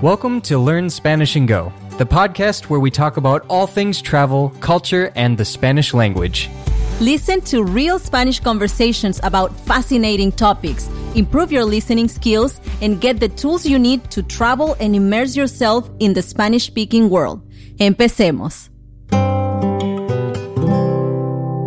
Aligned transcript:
Welcome 0.00 0.42
to 0.42 0.58
Learn 0.58 0.90
Spanish 0.90 1.34
and 1.34 1.48
Go, 1.48 1.72
the 1.96 2.06
podcast 2.06 2.70
where 2.70 2.78
we 2.78 2.88
talk 2.88 3.16
about 3.16 3.44
all 3.48 3.66
things 3.66 4.00
travel, 4.00 4.50
culture, 4.60 5.10
and 5.16 5.36
the 5.36 5.44
Spanish 5.44 5.92
language. 5.92 6.48
Listen 7.00 7.40
to 7.40 7.64
real 7.64 7.98
Spanish 7.98 8.38
conversations 8.38 9.18
about 9.24 9.50
fascinating 9.66 10.30
topics, 10.30 10.88
improve 11.16 11.50
your 11.50 11.64
listening 11.64 12.06
skills, 12.06 12.60
and 12.80 13.00
get 13.00 13.18
the 13.18 13.28
tools 13.28 13.66
you 13.66 13.76
need 13.76 14.08
to 14.12 14.22
travel 14.22 14.76
and 14.78 14.94
immerse 14.94 15.34
yourself 15.34 15.90
in 15.98 16.12
the 16.12 16.22
Spanish 16.22 16.66
speaking 16.68 17.10
world. 17.10 17.42
Empecemos. 17.80 18.70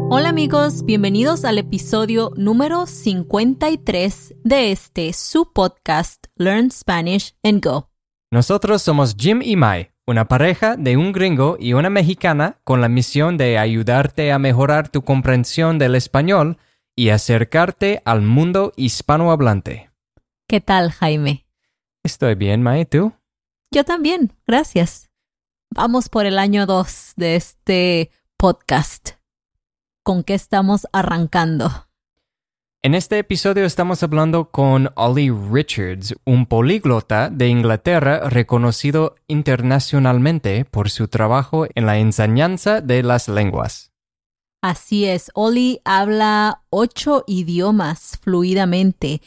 Hola 0.09 0.29
amigos, 0.29 0.85
bienvenidos 0.85 1.43
al 1.43 1.57
episodio 1.57 2.31
número 2.37 2.85
53 2.85 4.35
de 4.45 4.71
este 4.71 5.11
su 5.11 5.51
podcast 5.51 6.27
Learn 6.37 6.71
Spanish 6.71 7.33
and 7.43 7.61
Go. 7.61 7.90
Nosotros 8.33 8.81
somos 8.81 9.17
Jim 9.19 9.41
y 9.43 9.57
Mai, 9.57 9.91
una 10.07 10.29
pareja 10.29 10.77
de 10.77 10.95
un 10.95 11.11
gringo 11.11 11.57
y 11.59 11.73
una 11.73 11.89
mexicana 11.89 12.61
con 12.63 12.79
la 12.79 12.87
misión 12.87 13.35
de 13.35 13.57
ayudarte 13.57 14.31
a 14.31 14.39
mejorar 14.39 14.87
tu 14.87 15.01
comprensión 15.01 15.77
del 15.77 15.95
español 15.95 16.57
y 16.95 17.09
acercarte 17.09 18.01
al 18.05 18.21
mundo 18.21 18.71
hispanohablante. 18.77 19.91
¿Qué 20.47 20.61
tal, 20.61 20.91
Jaime? 20.91 21.45
Estoy 22.05 22.35
bien, 22.35 22.63
Mai, 22.63 22.85
¿tú? 22.85 23.11
Yo 23.69 23.83
también, 23.83 24.31
gracias. 24.47 25.09
Vamos 25.69 26.07
por 26.07 26.25
el 26.25 26.39
año 26.39 26.65
2 26.65 27.15
de 27.17 27.35
este 27.35 28.11
podcast. 28.37 29.11
¿Con 30.03 30.23
qué 30.23 30.35
estamos 30.35 30.87
arrancando? 30.93 31.69
En 32.83 32.95
este 32.95 33.19
episodio 33.19 33.65
estamos 33.65 34.01
hablando 34.01 34.49
con 34.49 34.89
Ollie 34.95 35.31
Richards, 35.31 36.15
un 36.25 36.47
políglota 36.47 37.29
de 37.29 37.47
Inglaterra 37.47 38.27
reconocido 38.27 39.13
internacionalmente 39.27 40.65
por 40.65 40.89
su 40.89 41.07
trabajo 41.07 41.67
en 41.75 41.85
la 41.85 41.99
enseñanza 41.99 42.81
de 42.81 43.03
las 43.03 43.27
lenguas. 43.27 43.91
Así 44.63 45.05
es, 45.05 45.29
Ollie 45.35 45.79
habla 45.85 46.63
ocho 46.71 47.23
idiomas 47.27 48.17
fluidamente 48.19 49.21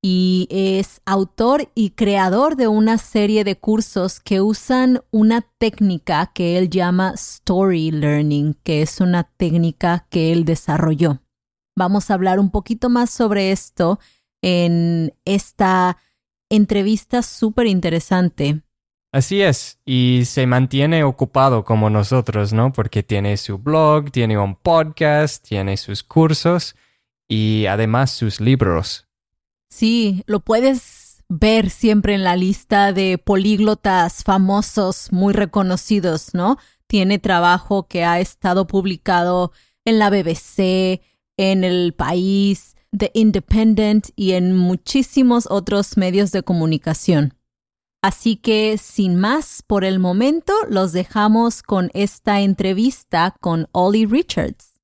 y 0.00 0.46
es 0.48 1.00
autor 1.04 1.68
y 1.74 1.90
creador 1.90 2.54
de 2.54 2.68
una 2.68 2.96
serie 2.96 3.42
de 3.42 3.58
cursos 3.58 4.20
que 4.20 4.40
usan 4.40 5.00
una 5.10 5.40
técnica 5.58 6.30
que 6.32 6.58
él 6.58 6.70
llama 6.70 7.14
Story 7.16 7.90
Learning, 7.90 8.54
que 8.62 8.82
es 8.82 9.00
una 9.00 9.24
técnica 9.24 10.06
que 10.10 10.30
él 10.30 10.44
desarrolló. 10.44 11.20
Vamos 11.76 12.10
a 12.10 12.14
hablar 12.14 12.38
un 12.38 12.50
poquito 12.50 12.88
más 12.88 13.10
sobre 13.10 13.52
esto 13.52 13.98
en 14.42 15.14
esta 15.24 15.96
entrevista 16.48 17.22
súper 17.22 17.66
interesante. 17.66 18.62
Así 19.12 19.42
es, 19.42 19.80
y 19.84 20.22
se 20.24 20.46
mantiene 20.46 21.02
ocupado 21.02 21.64
como 21.64 21.90
nosotros, 21.90 22.52
¿no? 22.52 22.72
Porque 22.72 23.02
tiene 23.02 23.36
su 23.36 23.58
blog, 23.58 24.12
tiene 24.12 24.38
un 24.38 24.54
podcast, 24.54 25.44
tiene 25.46 25.76
sus 25.76 26.04
cursos 26.04 26.76
y 27.28 27.66
además 27.66 28.12
sus 28.12 28.40
libros. 28.40 29.08
Sí, 29.68 30.22
lo 30.26 30.40
puedes 30.40 31.24
ver 31.28 31.70
siempre 31.70 32.14
en 32.14 32.24
la 32.24 32.36
lista 32.36 32.92
de 32.92 33.18
políglotas 33.18 34.22
famosos 34.22 35.12
muy 35.12 35.32
reconocidos, 35.32 36.34
¿no? 36.34 36.58
Tiene 36.86 37.18
trabajo 37.18 37.88
que 37.88 38.04
ha 38.04 38.20
estado 38.20 38.66
publicado 38.66 39.52
en 39.84 39.98
la 39.98 40.10
BBC, 40.10 41.00
en 41.40 41.64
El 41.64 41.94
País, 41.94 42.76
The 42.96 43.10
Independent 43.14 44.10
y 44.14 44.32
en 44.32 44.54
muchísimos 44.54 45.46
otros 45.50 45.96
medios 45.96 46.32
de 46.32 46.42
comunicación. 46.42 47.32
Así 48.02 48.36
que, 48.36 48.76
sin 48.76 49.16
más, 49.16 49.62
por 49.66 49.84
el 49.84 49.98
momento 49.98 50.52
los 50.68 50.92
dejamos 50.92 51.62
con 51.62 51.90
esta 51.94 52.40
entrevista 52.40 53.34
con 53.40 53.68
Ollie 53.72 54.06
Richards. 54.06 54.74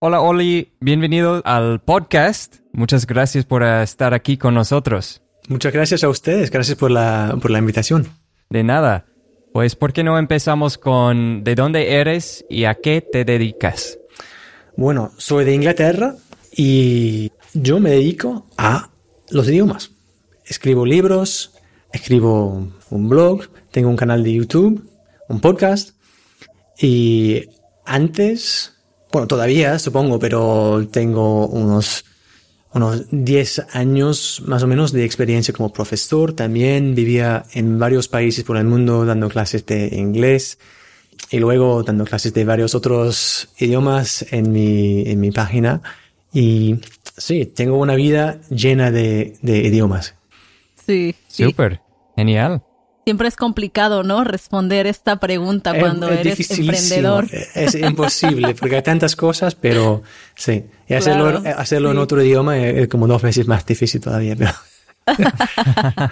Hola 0.00 0.20
Ollie, 0.20 0.72
bienvenido 0.80 1.40
al 1.46 1.80
podcast. 1.80 2.56
Muchas 2.74 3.06
gracias 3.06 3.46
por 3.46 3.62
eh, 3.62 3.82
estar 3.82 4.12
aquí 4.12 4.36
con 4.36 4.54
nosotros. 4.54 5.22
Muchas 5.48 5.72
gracias 5.72 6.04
a 6.04 6.10
ustedes, 6.10 6.50
gracias 6.50 6.76
por 6.76 6.90
la, 6.90 7.38
por 7.40 7.50
la 7.50 7.58
invitación. 7.58 8.06
De 8.50 8.64
nada. 8.64 9.06
Pues, 9.54 9.76
¿por 9.76 9.94
qué 9.94 10.04
no 10.04 10.18
empezamos 10.18 10.76
con 10.76 11.42
de 11.42 11.54
dónde 11.54 11.94
eres 11.94 12.44
y 12.50 12.64
a 12.64 12.74
qué 12.74 13.00
te 13.00 13.24
dedicas? 13.24 13.99
Bueno, 14.80 15.12
soy 15.18 15.44
de 15.44 15.54
Inglaterra 15.54 16.16
y 16.56 17.30
yo 17.52 17.80
me 17.80 17.90
dedico 17.90 18.46
a 18.56 18.88
los 19.28 19.46
idiomas. 19.46 19.90
Escribo 20.46 20.86
libros, 20.86 21.52
escribo 21.92 22.66
un 22.88 23.08
blog, 23.10 23.50
tengo 23.72 23.90
un 23.90 23.96
canal 23.96 24.24
de 24.24 24.32
YouTube, 24.32 24.88
un 25.28 25.40
podcast 25.42 25.90
y 26.80 27.44
antes, 27.84 28.72
bueno, 29.12 29.28
todavía 29.28 29.78
supongo, 29.78 30.18
pero 30.18 30.88
tengo 30.90 31.46
unos 31.48 32.06
unos 32.72 33.04
10 33.10 33.66
años 33.74 34.42
más 34.46 34.62
o 34.62 34.66
menos 34.66 34.92
de 34.92 35.04
experiencia 35.04 35.52
como 35.52 35.74
profesor. 35.74 36.32
También 36.32 36.94
vivía 36.94 37.44
en 37.52 37.78
varios 37.78 38.08
países 38.08 38.44
por 38.44 38.56
el 38.56 38.64
mundo 38.64 39.04
dando 39.04 39.28
clases 39.28 39.66
de 39.66 39.88
inglés 39.92 40.56
y 41.30 41.38
luego 41.38 41.82
dando 41.82 42.04
clases 42.04 42.34
de 42.34 42.44
varios 42.44 42.74
otros 42.74 43.48
idiomas 43.58 44.26
en 44.32 44.50
mi, 44.52 45.02
en 45.08 45.20
mi 45.20 45.30
página. 45.30 45.80
Y 46.32 46.76
sí, 47.16 47.46
tengo 47.46 47.78
una 47.78 47.94
vida 47.94 48.40
llena 48.50 48.90
de, 48.90 49.36
de 49.42 49.58
idiomas. 49.58 50.14
Sí. 50.86 51.14
Súper. 51.28 51.80
Genial. 52.16 52.62
Siempre 53.04 53.28
es 53.28 53.36
complicado, 53.36 54.02
¿no? 54.02 54.24
Responder 54.24 54.86
esta 54.86 55.18
pregunta 55.18 55.72
cuando 55.78 56.10
eres 56.10 56.50
emprendedor. 56.50 57.26
Es 57.54 57.74
imposible 57.74 58.54
porque 58.54 58.76
hay 58.76 58.82
tantas 58.82 59.16
cosas, 59.16 59.54
pero 59.54 60.02
sí. 60.36 60.64
Y 60.86 60.94
hacerlo, 60.94 61.40
Claro, 61.40 61.58
hacerlo 61.58 61.90
en 61.90 61.96
sí. 61.96 62.02
otro 62.02 62.22
idioma 62.22 62.58
es 62.58 62.88
como 62.88 63.06
dos 63.06 63.22
veces 63.22 63.46
más 63.46 63.64
difícil 63.64 64.00
todavía. 64.00 64.36
Pero... 64.36 64.52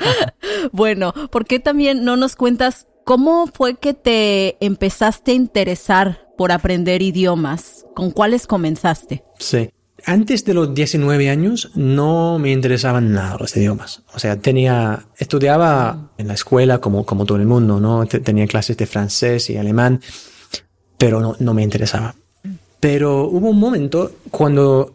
Bueno, 0.72 1.12
¿por 1.30 1.44
qué 1.44 1.60
también 1.60 2.04
no 2.04 2.16
nos 2.16 2.36
cuentas 2.36 2.86
cómo 3.08 3.46
fue 3.46 3.76
que 3.76 3.94
te 3.94 4.62
empezaste 4.62 5.30
a 5.30 5.34
interesar 5.34 6.28
por 6.36 6.52
aprender 6.52 7.00
idiomas? 7.00 7.86
¿Con 7.94 8.10
cuáles 8.10 8.46
comenzaste? 8.46 9.24
Sí. 9.38 9.70
Antes 10.04 10.44
de 10.44 10.52
los 10.52 10.74
19 10.74 11.30
años 11.30 11.70
no 11.74 12.38
me 12.38 12.52
interesaban 12.52 13.10
nada 13.14 13.38
los 13.40 13.56
idiomas. 13.56 14.02
O 14.14 14.18
sea, 14.18 14.36
tenía, 14.36 15.06
estudiaba 15.16 16.10
en 16.18 16.28
la 16.28 16.34
escuela 16.34 16.80
como, 16.82 17.06
como 17.06 17.24
todo 17.24 17.38
el 17.38 17.46
mundo, 17.46 17.80
¿no? 17.80 18.04
Te- 18.04 18.20
Tenía 18.20 18.46
clases 18.46 18.76
de 18.76 18.86
francés 18.86 19.48
y 19.48 19.56
alemán, 19.56 20.02
pero 20.98 21.20
no, 21.22 21.34
no 21.38 21.54
me 21.54 21.62
interesaba. 21.62 22.14
Pero 22.78 23.24
hubo 23.24 23.48
un 23.48 23.58
momento 23.58 24.12
cuando, 24.30 24.92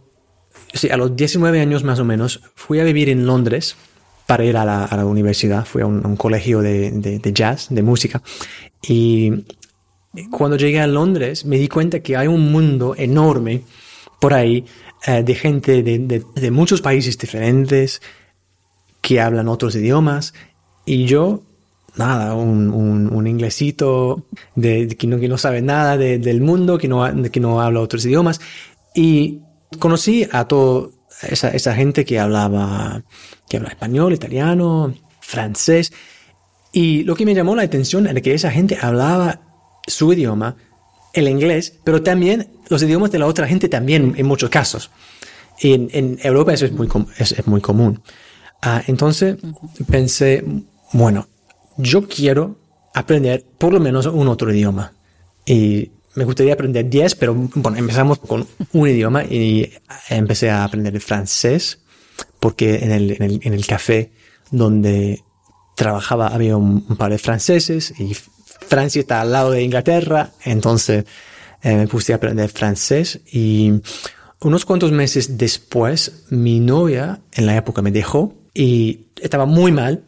sí, 0.72 0.88
a 0.90 0.98
los 0.98 1.16
19 1.16 1.60
años 1.60 1.84
más 1.84 1.98
o 2.00 2.06
menos, 2.06 2.42
fui 2.54 2.80
a 2.80 2.84
vivir 2.84 3.10
en 3.10 3.26
Londres 3.26 3.76
para 4.26 4.46
ir 4.46 4.58
a 4.58 4.66
la, 4.66 5.06
universidad. 5.06 5.66
Fui 5.66 5.82
a 5.82 5.86
un, 5.86 6.16
colegio 6.16 6.62
de, 6.62 7.32
jazz, 7.34 7.68
de 7.70 7.84
música. 7.84 8.22
Y 8.82 9.46
cuando 10.32 10.58
llegué 10.58 10.80
a 10.80 10.88
Londres 10.88 11.46
me 11.46 11.58
di 11.58 11.68
cuenta 11.68 12.02
que 12.02 12.16
hay 12.16 12.28
un 12.28 12.52
mundo 12.52 12.96
enorme 12.96 13.64
por 14.20 14.34
ahí 14.34 14.66
eh, 15.08 15.24
de 15.24 15.36
gente 15.36 15.82
de, 15.84 16.52
muchos 16.52 16.82
países 16.82 17.18
diferentes 17.18 18.02
que 19.02 19.20
hablan 19.20 19.48
otros 19.48 19.76
idiomas 19.76 20.34
y 20.86 21.06
yo 21.06 21.44
nada 21.96 22.36
un, 22.36 22.70
un, 22.70 23.28
inglesito 23.28 24.26
que, 24.56 25.08
no, 25.08 25.20
que 25.20 25.28
no 25.28 25.38
sabe 25.38 25.62
nada 25.62 25.98
de- 25.98 26.20
del 26.20 26.42
mundo 26.42 26.78
que 26.78 26.88
no, 26.88 27.04
que 27.32 27.40
no 27.40 27.62
habla 27.62 27.82
otros 27.82 28.06
idiomas 28.06 28.40
y 28.96 29.42
conocí 29.80 30.28
a 30.32 30.48
toda 30.48 30.90
esa, 31.22 31.50
esa 31.50 31.76
gente 31.76 32.06
que 32.06 32.20
hablaba 32.20 33.04
que 33.48 33.58
habla 33.58 33.70
español 33.70 34.14
italiano 34.14 34.94
francés 35.22 35.92
y 36.74 37.04
lo 37.04 37.16
que 37.16 37.26
me 37.26 37.36
llamó 37.36 37.56
la 37.56 37.62
atención 37.62 38.08
era 38.08 38.20
que 38.20 38.34
esa 38.34 38.52
gente 38.52 38.78
hablaba 38.82 39.42
su 39.86 40.12
idioma, 40.12 40.56
el 41.14 41.28
inglés, 41.28 41.80
pero 41.84 42.02
también 42.02 42.50
los 42.68 42.82
idiomas 42.82 43.12
de 43.12 43.20
la 43.20 43.28
otra 43.28 43.48
gente 43.48 43.70
también 43.70 44.16
en 44.18 44.26
muchos 44.26 44.50
casos. 44.50 44.90
Y 45.60 45.74
en, 45.74 45.90
en 45.94 46.20
Europa 46.24 46.54
eso 46.54 46.66
es 46.66 46.72
muy, 46.72 46.90
es, 47.20 47.32
es 47.34 47.46
muy 47.48 47.62
común. 47.62 48.02
Ah, 48.62 48.82
entonces 48.88 49.38
pensé, 49.90 50.44
bueno, 50.94 51.28
yo 51.78 52.08
quiero 52.08 52.58
aprender 52.94 53.46
por 53.58 53.72
lo 53.72 53.80
menos 53.80 54.08
un 54.08 54.28
otro 54.28 54.52
idioma. 54.52 54.94
Y 55.46 55.92
me 56.16 56.26
gustaría 56.26 56.54
aprender 56.54 56.90
10, 56.90 57.16
pero 57.16 57.34
bueno, 57.34 57.78
empezamos 57.78 58.20
con 58.20 58.48
un 58.72 58.88
idioma 58.88 59.24
y 59.24 59.72
empecé 60.10 60.50
a 60.50 60.64
aprender 60.64 60.94
el 60.94 61.02
francés, 61.02 61.80
porque 62.40 62.76
en 62.78 62.92
el, 62.92 63.12
en 63.12 63.24
el, 63.24 63.40
en 63.44 63.54
el 63.54 63.66
café 63.66 64.12
donde 64.52 65.24
trabajaba 65.76 66.28
había 66.28 66.58
un, 66.58 66.86
un 66.88 66.96
par 66.96 67.12
de 67.12 67.18
franceses 67.18 67.94
y 68.00 68.16
Francia 68.68 69.00
está 69.00 69.22
al 69.22 69.32
lado 69.32 69.52
de 69.52 69.64
Inglaterra, 69.64 70.32
entonces 70.44 71.06
eh, 71.62 71.76
me 71.76 71.88
puse 71.88 72.14
a 72.14 72.18
aprender 72.18 72.50
francés 72.50 73.22
y 73.32 73.74
unos 74.42 74.66
cuantos 74.66 74.92
meses 74.92 75.38
después 75.38 76.26
mi 76.30 76.60
novia 76.60 77.22
en 77.34 77.46
la 77.46 77.56
época 77.56 77.82
me 77.82 77.92
dejó 77.92 78.36
y 78.54 79.08
estaba 79.22 79.46
muy 79.46 79.72
mal, 79.72 80.04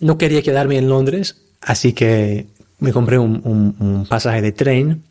no 0.00 0.18
quería 0.18 0.42
quedarme 0.42 0.78
en 0.78 0.88
Londres, 0.88 1.42
así 1.60 1.92
que 1.92 2.46
me 2.78 2.92
compré 2.92 3.18
un, 3.18 4.06
pasaje 4.08 4.42
de 4.42 4.52
tren 4.52 5.04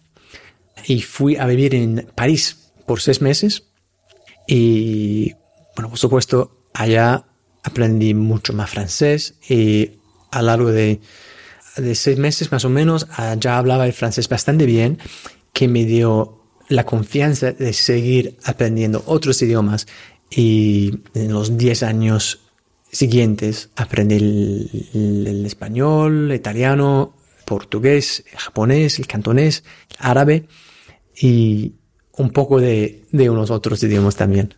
y 0.86 1.02
fui 1.02 1.36
a 1.38 1.46
vivir 1.46 1.76
en 1.76 2.08
París 2.16 2.72
por 2.86 3.02
seis 3.02 3.22
meses. 3.22 3.64
Y, 4.48 5.34
bueno, 5.76 5.90
por 5.90 5.98
supuesto, 5.98 6.66
allá 6.74 7.26
aprendí 7.64 8.14
mucho 8.14 8.54
más 8.54 8.70
francés 8.70 9.36
y 9.48 9.92
a 10.32 10.42
lo 10.42 10.48
largo 10.48 10.72
de, 10.72 11.00
de 11.78 11.96
seis 11.96 12.18
meses 12.18 12.52
más 12.52 12.66
o 12.66 12.70
menos 12.70 13.08
ya 13.40 13.58
hablaba 13.58 13.86
el 13.86 13.94
francés 13.94 14.28
bastante 14.28 14.66
bien, 14.66 14.98
que 15.54 15.68
me 15.68 15.86
dio 15.86 16.42
la 16.68 16.86
confianza 16.86 17.52
de 17.52 17.74
seguir 17.74 18.38
aprendiendo 18.46 19.04
otros 19.06 19.42
idiomas 19.42 19.88
y 20.30 21.00
en 21.14 21.34
los 21.34 21.58
diez 21.58 21.84
años 21.84 22.40
siguientes 22.92 23.70
aprendí 23.76 24.16
el, 24.16 25.44
español, 25.46 26.32
el 26.32 26.36
italiano, 26.36 27.14
portugués, 27.52 28.24
el 28.32 28.40
japonés, 28.40 28.98
el 28.98 29.08
cantonés, 29.08 29.66
el 29.90 29.98
árabe 30.00 30.48
y 31.14 31.76
un 32.14 32.30
poco 32.30 32.62
de, 32.62 33.04
de 33.12 33.30
unos 33.30 33.52
otros 33.52 33.84
idiomas 33.84 34.16
también. 34.16 34.54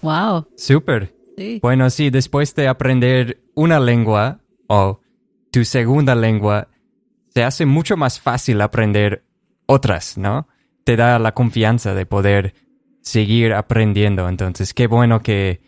Wow. 0.00 0.46
Súper. 0.56 1.12
Bueno, 1.60 1.90
sí, 1.90 2.10
después 2.10 2.54
de 2.54 2.68
aprender 2.68 3.40
una 3.54 3.80
lengua 3.80 4.42
o 4.68 5.00
tu 5.50 5.64
segunda 5.64 6.14
lengua, 6.14 6.68
se 7.34 7.42
hace 7.42 7.66
mucho 7.66 7.96
más 7.96 8.20
fácil 8.20 8.60
aprender 8.60 9.24
otras, 9.66 10.16
¿no? 10.16 10.46
Te 10.84 10.94
da 10.94 11.18
la 11.18 11.32
confianza 11.32 11.94
de 11.94 12.06
poder 12.06 12.54
seguir 13.02 13.54
aprendiendo. 13.54 14.28
Entonces, 14.28 14.72
qué 14.72 14.86
bueno 14.86 15.20
que 15.20 15.60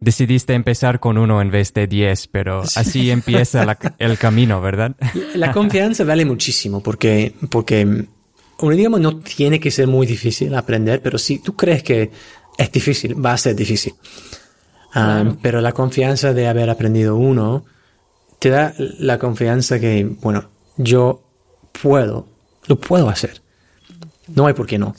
decidiste 0.00 0.54
empezar 0.54 1.00
con 1.00 1.18
uno 1.18 1.40
en 1.40 1.50
vez 1.50 1.72
de 1.72 1.86
diez, 1.86 2.28
pero 2.28 2.62
así 2.76 3.10
empieza 3.10 3.64
el 3.98 4.18
camino, 4.18 4.60
¿verdad? 4.60 4.96
La 5.34 5.52
confianza 5.52 6.04
vale 6.04 6.24
muchísimo 6.24 6.82
porque, 6.82 7.34
porque 7.50 8.06
un 8.58 8.72
idioma 8.72 8.98
no 8.98 9.18
tiene 9.18 9.60
que 9.60 9.70
ser 9.70 9.86
muy 9.86 10.06
difícil 10.06 10.54
aprender, 10.54 11.00
pero 11.02 11.18
si 11.18 11.38
tú 11.38 11.56
crees 11.56 11.82
que 11.82 12.10
es 12.56 12.72
difícil, 12.72 13.24
va 13.24 13.32
a 13.32 13.38
ser 13.38 13.54
difícil. 13.54 13.94
Ah, 14.94 15.24
pero 15.42 15.60
la 15.60 15.72
confianza 15.72 16.32
de 16.32 16.48
haber 16.48 16.70
aprendido 16.70 17.16
uno 17.16 17.64
te 18.38 18.48
da 18.50 18.74
la 18.78 19.18
confianza 19.18 19.78
que, 19.78 20.04
bueno, 20.22 20.50
yo 20.76 21.22
puedo, 21.82 22.28
lo 22.66 22.78
puedo 22.78 23.08
hacer. 23.08 23.42
No 24.34 24.46
hay 24.46 24.54
por 24.54 24.66
qué 24.66 24.78
no. 24.78 24.94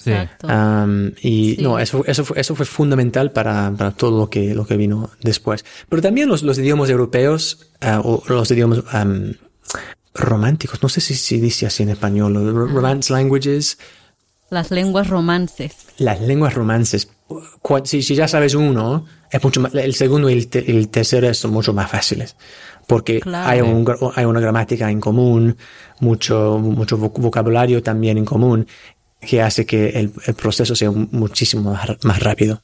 y 1.22 1.58
no, 1.60 1.80
eso, 1.80 2.04
eso, 2.06 2.26
fue, 2.26 2.40
eso 2.40 2.56
fue 2.56 2.66
fundamental 2.66 3.32
para, 3.32 3.72
para, 3.76 3.92
todo 3.92 4.18
lo 4.18 4.30
que, 4.30 4.54
lo 4.54 4.66
que 4.66 4.78
vino 4.78 5.10
después. 5.22 5.66
Pero 5.90 6.02
también 6.02 6.30
los, 6.30 6.44
los 6.44 6.58
idiomas 6.58 6.90
europeos 6.90 7.72
ah, 7.82 8.02
o 8.04 8.24
los 8.28 8.50
idiomas 8.52 8.84
románticos, 10.14 10.82
no 10.82 10.90
sé 10.90 11.02
si, 11.02 11.16
si 11.16 11.40
dice 11.40 11.66
así 11.66 11.84
en 11.84 11.90
español, 11.90 12.36
romance 12.72 13.12
languages. 13.12 13.78
Las 14.50 14.72
lenguas 14.72 15.10
romances. 15.10 15.74
Las 15.98 16.22
lenguas 16.22 16.54
romances. 16.54 17.10
Si, 17.84 18.02
si 18.02 18.16
ya 18.16 18.30
sabes 18.30 18.56
uno, 18.56 19.06
es 19.30 19.44
mucho 19.44 19.60
más, 19.60 19.76
el 19.76 19.94
segundo 19.94 20.30
y 20.30 20.34
el, 20.34 20.50
el 20.68 20.88
tercero 20.88 21.34
son 21.34 21.52
mucho 21.52 21.74
más 21.74 21.92
fáciles 21.92 22.38
porque 22.88 23.22
hay, 23.26 23.62
un, 23.62 23.86
hay 24.16 24.26
una 24.26 24.40
gramática 24.40 24.90
en 24.90 25.02
común, 25.02 25.58
mucho, 26.00 26.58
mucho 26.58 26.98
vocabulario 26.98 27.84
también 27.84 28.18
en 28.18 28.26
común 28.26 28.66
que 29.28 29.42
hace 29.42 29.66
que 29.66 29.90
el, 29.90 30.12
proceso 30.36 30.74
sea 30.74 30.90
muchísimo 30.90 31.78
más, 32.02 32.20
rápido. 32.22 32.64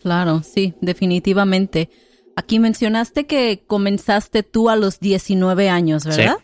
Claro, 0.00 0.42
sí, 0.42 0.72
definitivamente. 0.80 1.90
Aquí 2.36 2.58
mencionaste 2.58 3.26
que 3.26 3.64
comenzaste 3.66 4.42
tú 4.42 4.70
a 4.70 4.76
los 4.76 4.98
19 4.98 5.68
años, 5.68 6.06
¿verdad? 6.06 6.38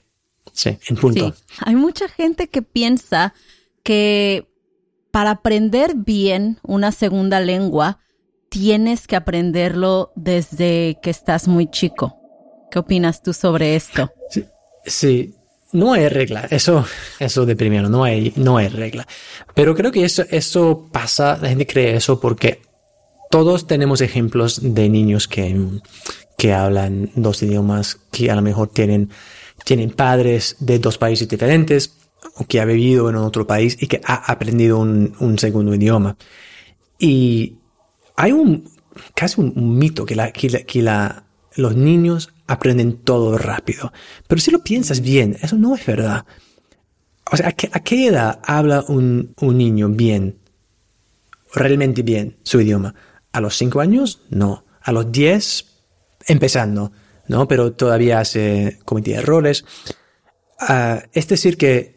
Sí, 0.53 0.77
en 0.89 0.97
punto. 0.97 1.35
Hay 1.61 1.75
mucha 1.75 2.07
gente 2.07 2.49
que 2.49 2.61
piensa 2.61 3.33
que 3.83 4.47
para 5.11 5.31
aprender 5.31 5.95
bien 5.95 6.59
una 6.63 6.93
segunda 6.93 7.41
lengua, 7.41 8.01
tienes 8.51 9.07
que 9.07 9.17
aprenderlo 9.17 10.13
desde 10.17 10.99
que 11.03 11.09
estás 11.09 11.49
muy 11.49 11.71
chico. 11.71 12.21
¿Qué 12.71 12.79
opinas 12.79 13.23
tú 13.23 13.33
sobre 13.33 13.75
esto? 13.75 14.13
Sí, 14.29 14.45
sí 14.85 15.36
no 15.77 15.93
hay 15.93 16.09
regla, 16.09 16.47
eso, 16.51 16.85
eso 17.19 17.47
de 17.47 17.55
primero, 17.55 17.89
no 17.89 18.05
hay, 18.05 18.33
no 18.37 18.57
hay 18.57 18.69
regla. 18.69 19.07
Pero 19.55 19.75
creo 19.75 19.93
que 19.93 20.05
eso, 20.05 20.25
eso 20.31 20.89
pasa, 20.91 21.39
la 21.41 21.49
gente 21.49 21.67
cree 21.67 21.97
eso 21.97 22.19
porque 22.19 22.63
todos 23.31 23.67
tenemos 23.67 24.01
ejemplos 24.01 24.61
de 24.63 24.89
niños 24.89 25.29
que, 25.29 25.57
que 26.39 26.53
hablan 26.55 27.11
dos 27.15 27.43
idiomas, 27.43 28.01
que 28.11 28.31
a 28.31 28.35
lo 28.35 28.43
mejor 28.43 28.69
tienen, 28.69 29.11
tienen 29.65 29.91
padres 29.91 30.57
de 30.61 30.79
dos 30.79 30.97
países 30.99 31.29
diferentes, 31.29 31.93
o 32.37 32.47
que 32.47 32.61
ha 32.61 32.65
vivido 32.65 33.09
en 33.11 33.17
otro 33.17 33.47
país 33.47 33.77
y 33.81 33.87
que 33.87 34.01
ha 34.05 34.33
aprendido 34.33 34.79
un, 34.79 35.15
un 35.21 35.39
segundo 35.39 35.75
idioma. 35.75 36.17
Y 36.99 37.59
hay 38.17 38.33
un, 38.33 38.71
casi 39.15 39.41
un, 39.41 39.79
mito 39.79 40.05
que, 40.07 40.17
la, 40.17 40.33
que, 40.33 40.51
la, 40.51 40.61
que 40.61 40.83
la, 40.83 41.25
los 41.55 41.77
niños 41.77 42.33
aprenden 42.47 42.99
todo 42.99 43.39
rápido. 43.39 43.93
Pero 44.27 44.41
si 44.41 44.51
lo 44.51 44.63
piensas 44.63 45.01
bien, 45.01 45.37
eso 45.43 45.57
no 45.57 45.75
es 45.75 45.85
verdad. 45.85 46.25
O 47.31 47.37
sea, 47.37 47.49
¿a 47.49 47.81
qué, 47.81 48.07
edad 48.07 48.41
habla 48.45 48.85
un, 48.87 49.35
un, 49.41 49.59
niño 49.59 49.89
bien? 49.89 50.39
Realmente 51.53 52.03
bien 52.03 52.37
su 52.43 52.61
idioma. 52.61 52.95
¿A 53.33 53.41
los 53.41 53.57
5 53.57 53.81
años? 53.81 54.23
No. 54.31 54.65
¿A 54.81 54.93
los 54.93 55.11
10? 55.11 55.67
Empezando, 56.29 56.93
¿no? 57.27 57.49
Pero 57.49 57.73
todavía 57.73 58.21
hace, 58.21 58.79
comete 58.85 59.15
errores. 59.15 59.65
Uh, 60.61 61.01
es 61.13 61.29
decir 61.29 61.57
que, 61.57 61.97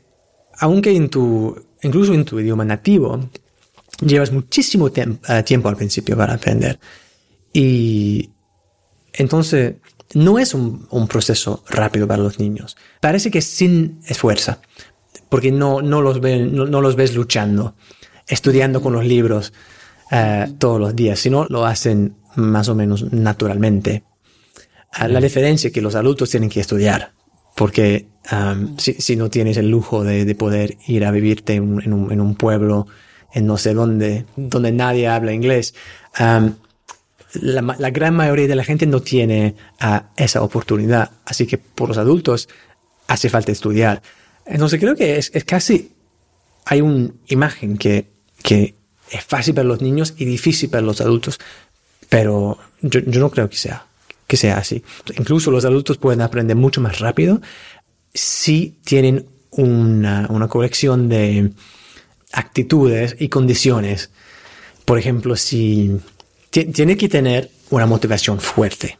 aunque 0.57 0.99
tu, 1.09 1.55
incluso 1.81 2.13
en 2.13 2.25
tu 2.25 2.39
idioma 2.39 2.65
nativo, 2.65 3.29
llevas 4.01 4.31
muchísimo 4.31 4.85
uh, 4.85 5.43
tiempo 5.43 5.69
al 5.69 5.77
principio 5.77 6.17
para 6.17 6.33
aprender. 6.33 6.79
Y 7.53 8.31
entonces, 9.13 9.75
no 10.13 10.39
es 10.39 10.53
un, 10.53 11.07
proceso 11.07 11.63
rápido 11.69 12.07
para 12.07 12.23
los 12.23 12.39
niños. 12.39 12.77
Parece 12.99 13.31
que 13.31 13.41
sin 13.41 13.99
esfuerzo, 14.07 14.57
porque 15.29 15.51
no, 15.51 15.81
no, 15.81 16.01
los, 16.01 16.21
no, 16.21 16.81
los 16.81 16.95
ves 16.95 17.15
luchando, 17.15 17.75
estudiando 18.27 18.81
con 18.81 18.93
los 18.93 19.05
libros 19.05 19.53
eh, 20.11 20.47
todos 20.57 20.79
los 20.79 20.95
días, 20.95 21.19
sino 21.19 21.45
lo 21.45 21.65
hacen 21.65 22.15
más 22.35 22.69
o 22.69 22.75
menos 22.75 23.11
naturalmente. 23.11 24.03
Ah, 24.91 25.07
la 25.07 25.21
diferencia 25.21 25.67
es 25.67 25.73
que 25.73 25.81
los 25.81 25.95
adultos 25.95 26.29
tienen 26.31 26.49
que 26.49 26.59
estudiar, 26.59 27.11
porque 27.55 28.07
si, 28.77 29.15
no 29.15 29.29
tienes 29.29 29.57
el 29.57 29.69
lujo 29.69 30.03
de, 30.03 30.33
poder 30.35 30.77
ir 30.87 31.05
a 31.05 31.11
vivirte 31.11 31.53
en, 31.53 31.93
un, 31.93 32.11
en, 32.11 32.21
un, 32.21 32.35
pueblo, 32.35 32.87
en 33.33 33.45
no 33.45 33.57
sé 33.57 33.73
dónde, 33.73 34.25
donde 34.35 34.71
nadie 34.71 35.07
habla 35.07 35.33
inglés, 35.33 35.75
la, 37.33 37.89
gran 37.91 38.15
mayoría 38.15 38.47
de 38.47 38.55
la 38.55 38.63
gente 38.63 38.85
no 38.85 39.01
tiene 39.01 39.55
ah, 39.79 40.09
esa 40.17 40.41
oportunidad. 40.41 41.11
Así 41.25 41.45
que 41.45 41.57
por 41.57 41.89
los 41.89 41.97
adultos 41.97 42.49
hace 43.07 43.29
falta 43.29 43.51
estudiar. 43.51 44.01
Entonces 44.45 44.79
creo 44.79 44.95
que 44.95 45.17
es, 45.17 45.31
casi, 45.45 45.91
hay 46.65 46.81
una 46.81 47.09
imagen 47.27 47.77
que, 47.77 48.07
es 48.45 49.23
fácil 49.25 49.53
para 49.53 49.67
los 49.67 49.81
niños 49.81 50.13
y 50.17 50.25
difícil 50.25 50.69
para 50.69 50.81
los 50.81 51.01
adultos, 51.01 51.39
pero 52.09 52.57
yo, 52.81 53.01
no 53.01 53.29
creo 53.29 53.49
que 53.49 53.57
sea, 53.57 53.85
que 54.27 54.37
sea 54.37 54.57
así. 54.57 54.83
Incluso 55.17 55.51
los 55.51 55.65
adultos 55.65 55.97
pueden 55.97 56.21
aprender 56.21 56.55
mucho 56.55 56.81
más 56.81 56.99
rápido 56.99 57.41
si 58.13 58.77
tienen 58.83 59.27
una 59.51 60.47
colección 60.47 61.09
de 61.09 61.51
actitudes 62.31 63.15
y 63.19 63.29
condiciones. 63.29 64.11
Por 64.85 64.97
ejemplo, 64.97 65.35
si 65.35 65.99
tiene 66.49 66.97
que 66.97 67.09
tener 67.09 67.51
una 67.69 67.85
motivación 67.85 68.39
fuerte. 68.39 68.97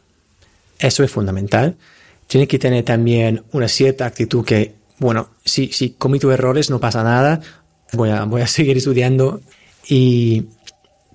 Eso 0.78 1.02
es 1.02 1.10
fundamental. 1.10 1.76
Tiene 2.26 2.46
que 2.46 2.58
tener 2.58 2.84
también 2.84 3.44
una 3.52 3.68
cierta 3.68 4.06
actitud 4.06 4.44
que, 4.44 4.74
bueno, 4.98 5.30
si, 5.44 5.72
si 5.72 5.90
cometo 5.90 6.30
errores 6.32 6.70
no 6.70 6.78
pasa 6.78 7.02
nada, 7.02 7.40
voy 7.92 8.10
a, 8.10 8.24
voy 8.24 8.42
a 8.42 8.46
seguir 8.46 8.76
estudiando. 8.76 9.40
Y 9.88 10.46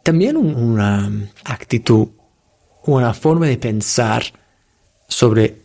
también 0.04 0.38
una 0.38 1.10
actitud, 1.46 2.10
una 2.84 3.14
forma 3.14 3.48
de 3.48 3.58
pensar 3.58 4.24
sobre 5.08 5.62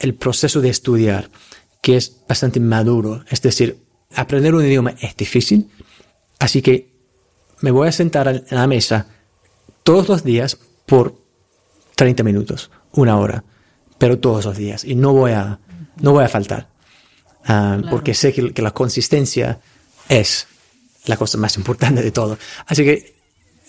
el 0.00 0.14
proceso 0.14 0.60
de 0.60 0.70
estudiar 0.70 1.30
que 1.80 1.96
es 1.96 2.16
bastante 2.28 2.60
maduro. 2.60 3.24
Es 3.30 3.40
decir, 3.42 3.78
aprender 4.14 4.54
un 4.54 4.64
idioma 4.64 4.94
es 5.00 5.16
difícil, 5.16 5.70
así 6.38 6.62
que 6.62 6.90
me 7.60 7.70
voy 7.70 7.88
a 7.88 7.92
sentar 7.92 8.28
en 8.28 8.44
la 8.50 8.66
mesa 8.66 9.06
todos 9.90 10.08
los 10.08 10.22
días 10.22 10.56
por 10.86 11.16
30 11.96 12.22
minutos, 12.22 12.70
una 12.92 13.18
hora, 13.18 13.42
pero 13.98 14.20
todos 14.20 14.44
los 14.44 14.56
días. 14.56 14.84
Y 14.84 14.94
no 14.94 15.12
voy 15.12 15.32
a, 15.32 15.58
no 16.00 16.12
voy 16.12 16.22
a 16.22 16.28
faltar, 16.28 16.68
ah, 17.44 17.76
porque 17.90 18.14
sé 18.14 18.32
que, 18.32 18.62
la 18.62 18.70
consistencia 18.70 19.58
es 20.08 20.46
la 21.06 21.16
cosa 21.16 21.38
más 21.38 21.56
importante 21.56 22.02
de 22.04 22.12
todo. 22.12 22.38
Así 22.66 22.84
que 22.84 23.16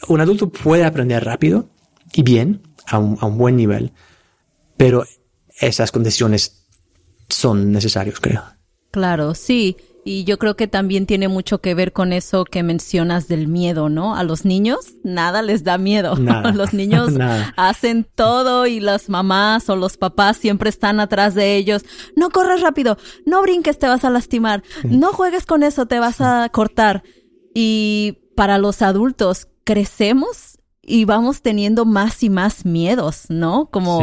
un 0.09 0.21
adulto 0.21 0.49
puede 0.49 0.85
aprender 0.85 1.25
rápido 1.25 1.69
y 2.13 2.21
bien, 2.21 2.61
a 2.85 2.99
un, 2.99 3.17
a 3.19 3.25
un 3.25 3.39
buen 3.39 3.57
nivel, 3.57 3.91
pero 4.77 5.03
esas 5.59 5.91
condiciones 5.91 6.67
son 7.29 7.71
necesarios, 7.71 8.19
creo. 8.19 8.43
Claro, 8.91 9.33
sí. 9.33 9.75
Y 10.03 10.23
yo 10.23 10.39
creo 10.39 10.55
que 10.55 10.67
también 10.67 11.05
tiene 11.05 11.27
mucho 11.27 11.59
que 11.61 11.75
ver 11.75 11.93
con 11.93 12.11
eso 12.11 12.43
que 12.43 12.63
mencionas 12.63 13.27
del 13.27 13.47
miedo, 13.47 13.87
¿no? 13.87 14.15
A 14.15 14.23
los 14.23 14.45
niños 14.45 14.93
nada 15.03 15.43
les 15.43 15.63
da 15.63 15.77
miedo. 15.77 16.15
Nada, 16.19 16.51
los 16.53 16.73
niños 16.73 17.11
nada. 17.17 17.53
hacen 17.55 18.07
todo 18.15 18.65
y 18.65 18.79
las 18.79 19.09
mamás 19.09 19.69
o 19.69 19.75
los 19.75 19.97
papás 19.97 20.37
siempre 20.37 20.69
están 20.69 20.99
atrás 20.99 21.35
de 21.35 21.55
ellos. 21.55 21.83
No 22.15 22.31
corras 22.31 22.61
rápido, 22.61 22.97
no 23.27 23.43
brinques, 23.43 23.77
te 23.77 23.87
vas 23.87 24.03
a 24.03 24.09
lastimar, 24.09 24.63
no 24.83 25.13
juegues 25.13 25.45
con 25.45 25.61
eso, 25.61 25.85
te 25.85 25.99
vas 25.99 26.19
a 26.19 26.49
cortar. 26.49 27.03
Y 27.53 28.17
para 28.35 28.57
los 28.57 28.81
adultos, 28.81 29.49
crecemos 29.63 30.57
y 30.81 31.05
vamos 31.05 31.43
teniendo 31.43 31.85
más 31.85 32.23
y 32.23 32.31
más 32.31 32.65
miedos, 32.65 33.25
¿no? 33.29 33.67
Como, 33.69 33.99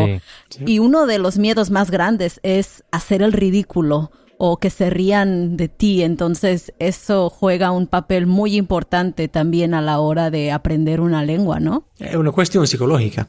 Sí. 0.50 0.62
y 0.64 0.78
uno 0.78 1.07
de 1.07 1.19
los 1.19 1.38
miedos 1.38 1.71
más 1.71 1.90
grandes 1.90 2.38
es 2.45 2.85
hacer 2.93 3.21
el 3.21 3.33
ridículo 3.33 4.12
o 4.38 4.59
que 4.59 4.71
se 4.71 4.88
rían 4.88 5.57
de 5.57 5.68
ti. 5.68 6.02
Entonces, 6.02 6.73
eso 6.78 7.28
juega 7.28 7.71
un 7.73 7.87
papel 7.88 8.26
muy 8.26 8.57
importante 8.57 9.26
también 9.28 9.75
a 9.75 9.80
la 9.83 9.99
hora 9.99 10.30
de 10.30 10.52
aprender 10.52 11.00
una 11.00 11.25
lengua, 11.25 11.59
¿no? 11.61 11.85
Es 11.99 12.14
una 12.14 12.30
cuestión 12.33 12.66
psicológica. 12.66 13.28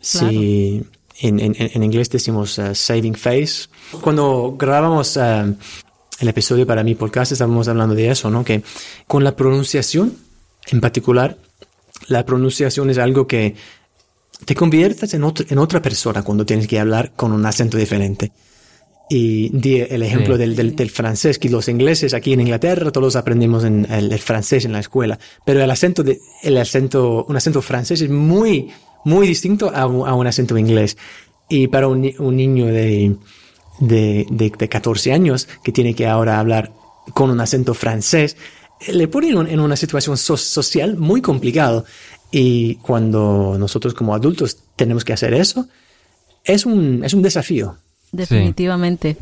Si 0.00 0.82
en, 1.20 1.40
en- 1.40 1.54
en 1.58 1.82
inglés 1.82 2.10
decimos 2.10 2.58
ah, 2.58 2.74
saving 2.74 3.14
face. 3.14 3.68
Cuando 4.00 4.56
grabábamos 4.58 5.16
ah, 5.16 5.46
el 6.20 6.28
episodio 6.28 6.66
para 6.66 6.82
mi 6.82 6.94
podcast 6.94 7.32
estábamos 7.32 7.68
hablando 7.68 7.94
de 7.94 8.10
eso, 8.10 8.30
¿no? 8.30 8.44
Que 8.44 8.62
con 9.06 9.24
la 9.24 9.36
pronunciación 9.36 10.14
en 10.70 10.80
particular, 10.80 11.36
la 12.08 12.24
pronunciación 12.24 12.88
es 12.90 12.98
algo 12.98 13.26
que 13.26 13.54
te 14.44 14.54
conviertes 14.54 15.12
en, 15.14 15.24
otro- 15.24 15.44
en 15.48 15.58
otra 15.58 15.82
persona 15.82 16.22
cuando 16.22 16.46
tienes 16.46 16.66
que 16.66 16.78
hablar 16.80 17.12
con 17.14 17.32
un 17.32 17.44
acento 17.46 17.76
diferente. 17.76 18.32
Y 19.14 19.50
di 19.52 19.78
el 19.80 20.02
ejemplo 20.02 20.36
Sí. 20.36 20.40
del, 20.40 20.56
del, 20.56 20.74
del 20.74 20.88
francés, 20.90 21.38
que 21.38 21.50
los 21.50 21.68
ingleses 21.68 22.14
aquí 22.14 22.32
en 22.32 22.40
Inglaterra 22.40 22.90
todos 22.90 23.14
aprendemos 23.16 23.62
en 23.64 23.86
el, 23.90 24.10
el 24.10 24.18
francés 24.18 24.64
en 24.64 24.72
la 24.72 24.78
escuela, 24.80 25.18
pero 25.44 25.60
el 25.62 25.70
acento, 25.70 26.02
de, 26.02 26.18
el 26.42 26.56
acento, 26.56 27.24
un 27.28 27.36
acento 27.36 27.60
francés 27.60 28.00
es 28.00 28.08
muy, 28.10 28.70
muy 29.04 29.26
distinto 29.26 29.70
a, 29.74 29.86
un- 29.86 30.08
a 30.08 30.14
un 30.14 30.26
acento 30.26 30.56
inglés. 30.56 30.96
Y 31.48 31.66
para 31.68 31.88
un, 31.88 32.10
un 32.20 32.36
niño 32.36 32.66
de, 32.66 33.16
de, 33.80 34.24
de, 34.30 34.52
de 34.56 34.68
14 34.68 35.12
años 35.12 35.46
que 35.62 35.72
tiene 35.72 35.94
que 35.94 36.06
ahora 36.06 36.38
hablar 36.40 36.72
con 37.12 37.30
un 37.30 37.40
acento 37.40 37.74
francés, 37.74 38.36
le 38.88 39.08
ponen 39.08 39.46
en 39.46 39.60
una 39.60 39.76
situación 39.76 40.16
so- 40.16 40.36
social 40.38 40.96
muy 40.96 41.20
complicado. 41.20 41.84
Y 42.30 42.76
cuando 42.76 43.56
nosotros 43.58 43.92
como 43.92 44.14
adultos 44.14 44.56
tenemos 44.76 45.04
que 45.04 45.12
hacer 45.12 45.34
eso, 45.34 45.68
es 46.44 46.64
un, 46.64 47.04
es 47.04 47.12
un 47.12 47.20
desafío. 47.20 47.76
Definitivamente. 48.12 49.16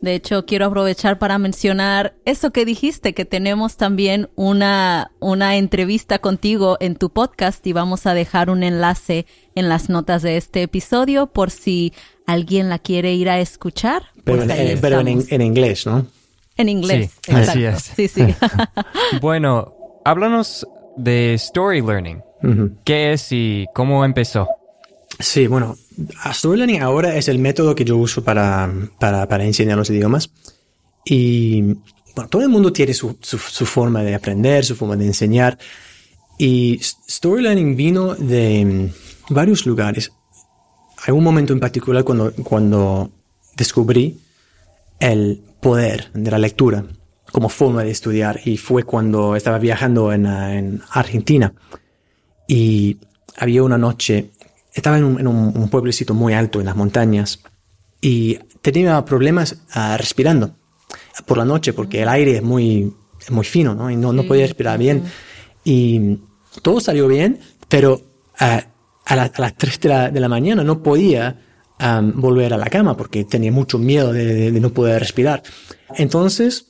De 0.00 0.14
hecho, 0.14 0.44
quiero 0.44 0.66
aprovechar 0.66 1.18
para 1.18 1.38
mencionar 1.38 2.14
eso 2.24 2.52
que 2.52 2.64
dijiste, 2.64 3.14
que 3.14 3.24
tenemos 3.24 3.76
también 3.76 4.28
una, 4.36 5.10
una 5.20 5.56
entrevista 5.56 6.18
contigo 6.18 6.76
en 6.80 6.96
tu 6.96 7.10
podcast 7.10 7.66
y 7.66 7.72
vamos 7.72 8.06
a 8.06 8.14
dejar 8.14 8.50
un 8.50 8.62
enlace 8.62 9.26
en 9.54 9.68
las 9.68 9.88
notas 9.88 10.22
de 10.22 10.36
este 10.36 10.62
episodio 10.62 11.26
por 11.26 11.50
si 11.50 11.92
alguien 12.26 12.68
la 12.68 12.78
quiere 12.78 13.14
ir 13.14 13.30
a 13.30 13.40
escuchar. 13.40 14.04
Pero, 14.22 14.44
pues 14.44 14.50
en, 14.50 14.66
eh, 14.66 14.78
pero 14.80 15.00
en, 15.00 15.42
inglés, 15.42 15.86
¿no? 15.86 16.06
En 16.56 16.68
inglés. 16.68 17.12
Sí, 17.22 17.32
así 17.32 17.64
exacto. 17.64 17.68
es. 17.68 17.82
Sí, 17.82 18.08
sí. 18.08 18.34
Bueno, 19.20 19.74
háblanos 20.04 20.66
de 20.96 21.34
story 21.34 21.80
learning. 21.80 22.22
¿Qué 22.84 23.12
es 23.12 23.32
y 23.32 23.66
cómo 23.74 24.04
empezó? 24.04 24.48
Sí, 25.18 25.46
bueno, 25.46 25.76
a 26.22 26.30
Story 26.30 26.58
Learning 26.58 26.82
ahora 26.82 27.16
es 27.16 27.28
el 27.28 27.38
método 27.38 27.74
que 27.74 27.84
yo 27.84 27.96
uso 27.96 28.22
para, 28.22 28.72
para, 28.98 29.26
para 29.28 29.44
enseñar 29.44 29.78
los 29.78 29.90
idiomas. 29.90 30.30
Y 31.04 31.76
todo 32.30 32.42
el 32.42 32.48
mundo 32.48 32.72
tiene 32.72 32.94
su, 32.94 33.16
su, 33.20 33.38
forma 33.38 34.02
de 34.02 34.14
aprender, 34.14 34.64
su 34.64 34.74
forma 34.74 34.96
de 34.96 35.06
enseñar. 35.06 35.58
Y 36.38 36.80
Story 37.08 37.42
Learning 37.42 37.76
vino 37.76 38.14
de 38.14 38.64
mm, 38.64 39.34
varios 39.34 39.66
lugares. 39.66 40.12
Hay 41.06 41.12
un 41.12 41.22
momento 41.22 41.52
en 41.52 41.60
particular 41.60 42.04
cuando, 42.04 42.32
cuando 42.42 43.10
descubrí 43.56 44.20
el 44.98 45.42
poder 45.60 46.10
de 46.12 46.30
la 46.30 46.38
lectura 46.38 46.84
como 47.32 47.48
forma 47.48 47.84
de 47.84 47.90
estudiar 47.90 48.40
y 48.44 48.56
fue 48.56 48.84
cuando 48.84 49.36
estaba 49.36 49.58
viajando 49.58 50.12
en, 50.12 50.26
en 50.26 50.82
Argentina 50.90 51.52
y 52.46 52.98
había 53.36 53.62
una 53.62 53.78
noche, 53.78 54.30
estaba 54.76 54.98
en 54.98 55.04
un, 55.04 55.20
en 55.20 55.26
un- 55.26 55.52
un 55.56 55.68
pueblecito 55.68 56.14
muy 56.14 56.32
alto 56.34 56.60
en 56.60 56.66
las 56.66 56.76
montañas 56.76 57.40
y 58.00 58.38
tenía 58.62 59.04
problemas 59.04 59.56
ah, 59.72 59.96
respirando 59.98 60.52
por 61.26 61.38
la 61.38 61.44
noche 61.44 61.72
porque 61.72 62.02
el 62.02 62.08
aire 62.08 62.36
es 62.36 62.42
muy, 62.42 62.92
es 63.20 63.30
muy 63.30 63.44
fino 63.44 63.74
¿no? 63.74 63.90
y 63.90 63.96
no, 63.96 64.12
no 64.12 64.22
podía 64.24 64.46
respirar 64.46 64.78
bien. 64.78 65.02
Y 65.64 66.18
todo 66.62 66.78
salió 66.80 67.08
bien, 67.08 67.40
pero 67.68 68.00
ah, 68.38 68.62
a, 69.06 69.16
la- 69.16 69.32
a 69.34 69.40
las 69.40 69.56
3 69.56 69.80
de 69.80 69.88
la, 69.88 70.10
de 70.10 70.20
la 70.20 70.28
mañana 70.28 70.62
no 70.62 70.82
podía 70.82 71.40
am, 71.78 72.20
volver 72.20 72.52
a 72.54 72.58
la 72.58 72.66
cama 72.66 72.96
porque 72.96 73.24
tenía 73.24 73.50
mucho 73.52 73.78
miedo 73.78 74.12
de, 74.12 74.24
de- 74.26 74.52
de 74.52 74.60
no 74.60 74.70
poder 74.70 75.00
respirar. 75.00 75.42
Entonces, 75.96 76.66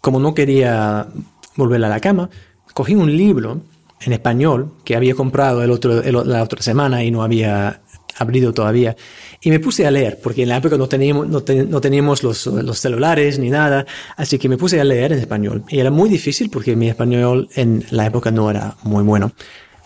como 0.00 0.20
no 0.20 0.32
quería 0.34 1.08
volver 1.56 1.84
a 1.84 1.88
la 1.88 2.00
cama, 2.00 2.30
cogí 2.72 2.94
un 2.94 3.14
libro 3.16 3.60
en 4.00 4.12
español 4.12 4.74
que 4.84 4.96
había 4.96 5.14
comprado 5.14 5.62
el 5.62 5.70
otro, 5.70 6.02
el 6.02 6.14
la 6.28 6.42
otra 6.42 6.62
semana 6.62 7.02
y 7.04 7.10
no 7.10 7.22
había 7.22 7.80
abrido 8.18 8.52
todavía. 8.52 8.96
Y 9.40 9.50
me 9.50 9.60
puse 9.60 9.86
a 9.86 9.90
leer, 9.90 10.18
porque 10.22 10.42
en 10.42 10.48
la 10.48 10.56
época 10.56 10.76
no 10.76 10.88
teníamos, 10.88 11.28
no, 11.28 11.42
no 11.68 11.80
teníamos 11.80 12.22
los, 12.22 12.46
los 12.46 12.78
celulares 12.78 13.38
ni 13.38 13.50
nada, 13.50 13.86
así 14.16 14.38
que 14.38 14.48
me 14.48 14.56
puse 14.56 14.80
a 14.80 14.84
leer 14.84 15.12
en 15.12 15.20
español. 15.20 15.64
Y 15.68 15.78
era 15.78 15.90
muy 15.90 16.08
difícil 16.08 16.50
porque 16.50 16.76
mi 16.76 16.88
español 16.88 17.48
en 17.54 17.84
la 17.90 18.06
época 18.06 18.30
no 18.30 18.50
era 18.50 18.76
muy 18.82 19.04
bueno. 19.04 19.32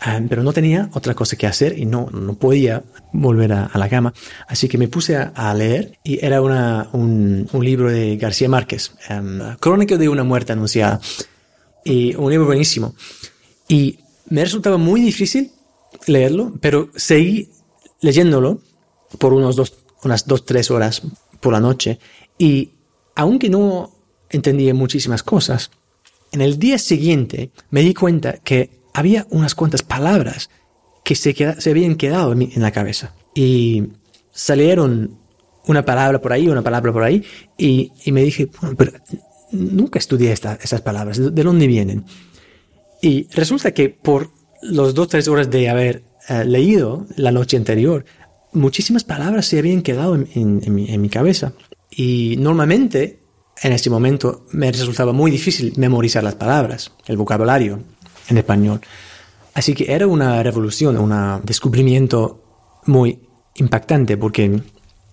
Ah, 0.04 0.20
pero 0.28 0.42
no 0.42 0.52
tenía 0.52 0.90
otra 0.94 1.14
cosa 1.14 1.36
que 1.36 1.46
hacer 1.46 1.78
y 1.78 1.84
no, 1.84 2.08
no 2.10 2.34
podía 2.34 2.82
volver 3.12 3.52
a, 3.52 3.66
a 3.66 3.78
la 3.78 3.88
cama. 3.88 4.12
Así 4.48 4.66
que 4.66 4.76
me 4.76 4.88
puse 4.88 5.16
a, 5.16 5.32
a 5.36 5.54
leer 5.54 5.98
y 6.02 6.24
era 6.24 6.42
una, 6.42 6.88
un, 6.92 7.48
un 7.52 7.64
libro 7.64 7.88
de 7.88 8.16
García 8.16 8.48
Márquez, 8.48 8.94
em, 9.08 9.38
Crónica 9.60 9.96
de 9.96 10.08
una 10.08 10.24
muerte 10.24 10.52
anunciada. 10.52 11.00
Y 11.84 12.16
un 12.16 12.30
libro 12.30 12.46
buenísimo. 12.46 12.94
Y 13.72 13.98
me 14.28 14.44
resultaba 14.44 14.76
muy 14.76 15.00
difícil 15.00 15.50
leerlo, 16.06 16.52
pero 16.60 16.90
seguí 16.94 17.48
leyéndolo 18.02 18.60
por 19.18 19.32
unos 19.32 19.56
dos, 19.56 19.68
unas 20.04 20.26
dos, 20.26 20.44
tres 20.44 20.70
horas 20.70 21.00
por 21.40 21.52
la 21.54 21.60
noche. 21.60 21.98
Y 22.38 22.72
aunque 23.14 23.48
no 23.48 23.90
entendía 24.28 24.74
muchísimas 24.74 25.22
cosas, 25.22 25.70
en 26.32 26.40
el 26.42 26.58
día 26.58 26.78
siguiente 26.78 27.50
me 27.70 27.80
di 27.80 27.94
cuenta 27.94 28.38
que 28.44 28.58
había 28.92 29.26
unas 29.30 29.54
cuantas 29.54 29.82
palabras 29.82 30.50
que 31.04 31.14
se, 31.14 31.34
se 31.58 31.70
habían 31.70 31.94
quedado 31.96 32.32
en, 32.32 32.38
mi- 32.38 32.50
en 32.54 32.60
la 32.62 32.72
cabeza. 32.72 33.14
Y 33.34 33.84
salieron 34.32 35.18
una 35.66 35.84
palabra 35.84 36.20
por 36.20 36.32
ahí, 36.34 36.46
una 36.48 36.62
palabra 36.62 36.92
por 36.92 37.04
ahí, 37.04 37.24
y, 37.56 37.90
y 38.04 38.12
me 38.12 38.22
dije, 38.22 38.50
"Bueno, 38.60 38.76
pero 38.76 38.92
nunca 39.52 39.98
estudié 39.98 40.32
esta- 40.32 40.58
esas 40.62 40.80
palabras, 40.82 41.16
¿de, 41.18 41.30
de 41.30 41.42
dónde 41.42 41.66
vienen? 41.66 42.04
Y 43.02 43.26
resulta 43.34 43.72
que 43.72 43.90
por 43.90 44.30
los 44.62 44.94
dos, 44.94 45.08
tres 45.08 45.26
horas 45.26 45.50
de 45.50 45.68
haber 45.68 46.04
eh, 46.28 46.44
leído 46.44 47.04
la 47.16 47.32
noche 47.32 47.56
anterior, 47.56 48.04
muchísimas 48.52 49.02
palabras 49.02 49.44
se 49.46 49.58
habían 49.58 49.82
quedado 49.82 50.14
en, 50.14 51.00
mi, 51.00 51.08
cabeza. 51.08 51.52
Y 51.90 52.36
normalmente, 52.38 53.18
en 53.60 53.72
ese 53.72 53.90
momento, 53.90 54.46
me 54.52 54.70
resultaba 54.70 55.12
muy 55.12 55.32
difícil 55.32 55.72
memorizar 55.76 56.22
las 56.22 56.36
palabras, 56.36 56.92
el 57.06 57.16
vocabulario 57.16 57.80
en 58.28 58.38
español. 58.38 58.80
Así 59.52 59.74
que 59.74 59.92
era 59.92 60.06
una 60.06 60.40
revolución, 60.42 60.96
un 60.96 61.40
descubrimiento 61.44 62.80
muy 62.86 63.18
impactante 63.56 64.16
porque 64.16 64.62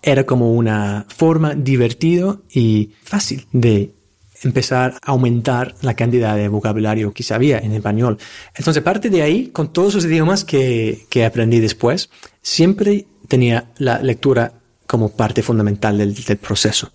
era 0.04 0.26
como 0.26 0.54
una 0.54 1.06
forma 1.10 1.56
divertido 1.56 2.44
y 2.54 2.92
fácil 3.04 3.48
de 3.52 3.96
empezar 4.44 4.96
a 5.04 5.12
aumentar 5.12 5.76
la 5.82 5.94
cantidad 5.96 6.36
de 6.36 6.48
vocabulario 6.48 7.14
que 7.14 7.24
sabía 7.24 7.60
en 7.60 7.74
español. 7.74 8.18
Entonces, 8.56 8.82
parte 8.84 9.10
de 9.10 9.22
ahí, 9.22 9.48
con 9.48 9.74
todos 9.74 9.96
los 9.96 10.06
idiomas 10.06 10.44
que, 10.46 11.06
que 11.10 11.26
aprendí 11.26 11.60
después, 11.60 12.10
siempre 12.42 13.06
tenía 13.28 13.72
la 13.78 14.02
lectura 14.02 14.54
como 14.88 15.10
parte 15.10 15.44
fundamental 15.44 15.98
del, 15.98 16.14
del 16.16 16.38
proceso. 16.38 16.92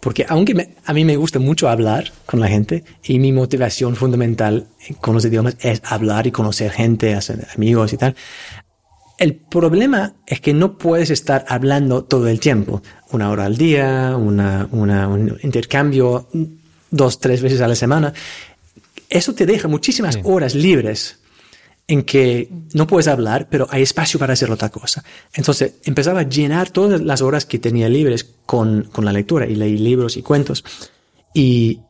Porque 0.00 0.26
aunque 0.28 0.54
me- 0.54 0.74
a 0.84 0.92
mí 0.92 1.04
me 1.04 1.14
gusta 1.16 1.38
mucho 1.38 1.68
hablar 1.68 2.10
con 2.26 2.40
la 2.40 2.48
gente 2.48 2.82
y 3.04 3.20
mi 3.20 3.30
motivación 3.30 3.94
fundamental 3.94 4.66
con 5.00 5.14
los 5.14 5.24
idiomas 5.24 5.56
es 5.60 5.80
hablar 5.84 6.26
y 6.26 6.32
conocer 6.32 6.72
gente, 6.72 7.14
hacer 7.14 7.46
amigos 7.54 7.92
y 7.92 7.96
tal, 7.98 8.16
el 9.18 9.36
problema 9.36 10.14
es 10.26 10.40
que 10.40 10.52
no 10.54 10.76
puedes 10.78 11.10
estar 11.10 11.44
hablando 11.48 12.02
todo 12.02 12.26
el 12.26 12.40
tiempo, 12.40 12.82
una 13.12 13.30
hora 13.30 13.44
al 13.44 13.56
día, 13.56 14.16
una, 14.18 14.66
una- 14.72 15.06
un 15.06 15.38
intercambio 15.44 16.28
dos, 16.92 17.18
tres 17.18 17.42
veces 17.42 17.60
a 17.60 17.66
la 17.66 17.74
semana. 17.74 18.12
Eso 19.08 19.34
te 19.34 19.44
deja 19.46 19.66
muchísimas 19.66 20.14
Sí. 20.14 20.20
horas 20.22 20.54
libres 20.54 21.18
en 21.88 22.04
que 22.04 22.48
no 22.74 22.86
puedes 22.86 23.08
hablar, 23.08 23.48
pero 23.50 23.66
hay 23.70 23.82
espacio 23.82 24.20
para 24.20 24.34
hacer 24.34 24.50
otra 24.50 24.68
cosa. 24.68 25.02
Entonces 25.34 25.74
empezaba 25.84 26.20
a 26.20 26.28
llenar 26.28 26.70
todas 26.70 27.00
las 27.00 27.20
horas 27.20 27.44
que 27.44 27.58
tenía 27.58 27.88
libres 27.88 28.24
con, 28.46 28.84
con 28.92 29.04
la 29.04 29.12
lectura 29.12 29.46
y 29.46 29.56
leí 29.56 29.76
libros 29.76 30.16
y 30.16 30.22
cuentos. 30.22 30.64
Y 31.34 31.80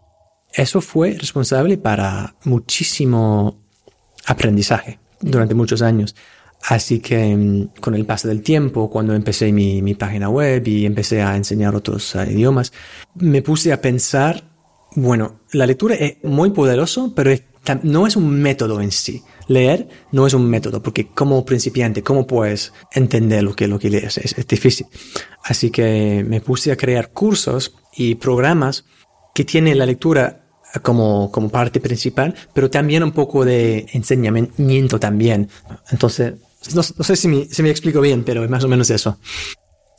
eso 0.55 0.81
fue 0.81 1.13
responsable 1.19 1.77
para 1.77 2.35
muchísimo 2.45 3.61
aprendizaje 4.27 4.99
durante 5.21 5.55
muchos 5.55 5.83
años. 5.83 6.15
Así 6.65 7.01
que 7.01 7.37
mm, 7.37 7.81
con 7.81 7.95
el 7.95 8.05
paso 8.07 8.29
del 8.29 8.43
tiempo, 8.43 8.89
cuando 8.89 9.15
empecé 9.15 9.53
mi, 9.53 9.83
mi 9.83 9.95
página 9.95 10.29
web 10.29 10.67
y 10.67 10.87
empecé 10.87 11.21
a 11.23 11.37
enseñar 11.37 11.75
otros 11.75 12.15
uh, 12.15 12.23
idiomas, 12.23 12.73
me 13.17 13.43
puse 13.43 13.73
a 13.73 13.81
pensar, 13.81 14.45
bueno, 14.95 15.41
la 15.53 15.67
lectura 15.67 15.95
es 15.95 16.17
muy 16.23 16.51
poderoso, 16.51 17.13
pero 17.15 17.31
es, 17.31 17.43
no 17.83 18.07
es 18.07 18.17
un 18.17 18.31
método 18.41 18.81
en 18.81 18.91
sí. 18.91 19.23
Leer 19.49 19.89
no 20.13 20.27
es 20.27 20.35
un 20.35 20.49
método, 20.49 20.83
porque 20.83 21.09
como 21.09 21.45
principiante, 21.45 22.03
¿cómo 22.03 22.27
puedes 22.27 22.73
entender 22.93 23.43
lo 23.43 23.55
que, 23.55 23.69
lo 23.69 23.79
que 23.79 23.91
lees? 23.91 24.19
Es, 24.19 24.37
es 24.39 24.47
difícil. 24.47 24.87
Así 25.45 25.71
que 25.71 26.25
me 26.27 26.41
puse 26.41 26.73
a 26.73 26.77
crear 26.77 27.11
cursos 27.11 27.75
y 27.97 28.15
programas 28.15 28.85
que 29.35 29.45
tienen 29.45 29.79
la 29.79 29.87
lectura 29.87 30.43
como, 30.81 31.31
como 31.31 31.51
parte 31.51 31.81
principal, 31.81 32.35
pero 32.55 32.71
también 32.71 33.03
un 33.03 33.13
poco 33.13 33.45
de 33.45 33.87
enseñamiento 33.93 34.99
también. 34.99 35.49
Entonces, 35.91 36.35
no, 36.75 36.83
sé 36.83 37.17
si 37.17 37.29
me, 37.29 37.45
si 37.47 37.63
me, 37.63 37.71
explico 37.71 38.01
bien, 38.01 38.25
pero 38.25 38.45
es 38.45 38.51
más 38.51 38.65
o 38.65 38.69
menos 38.69 38.89
eso. 38.91 39.19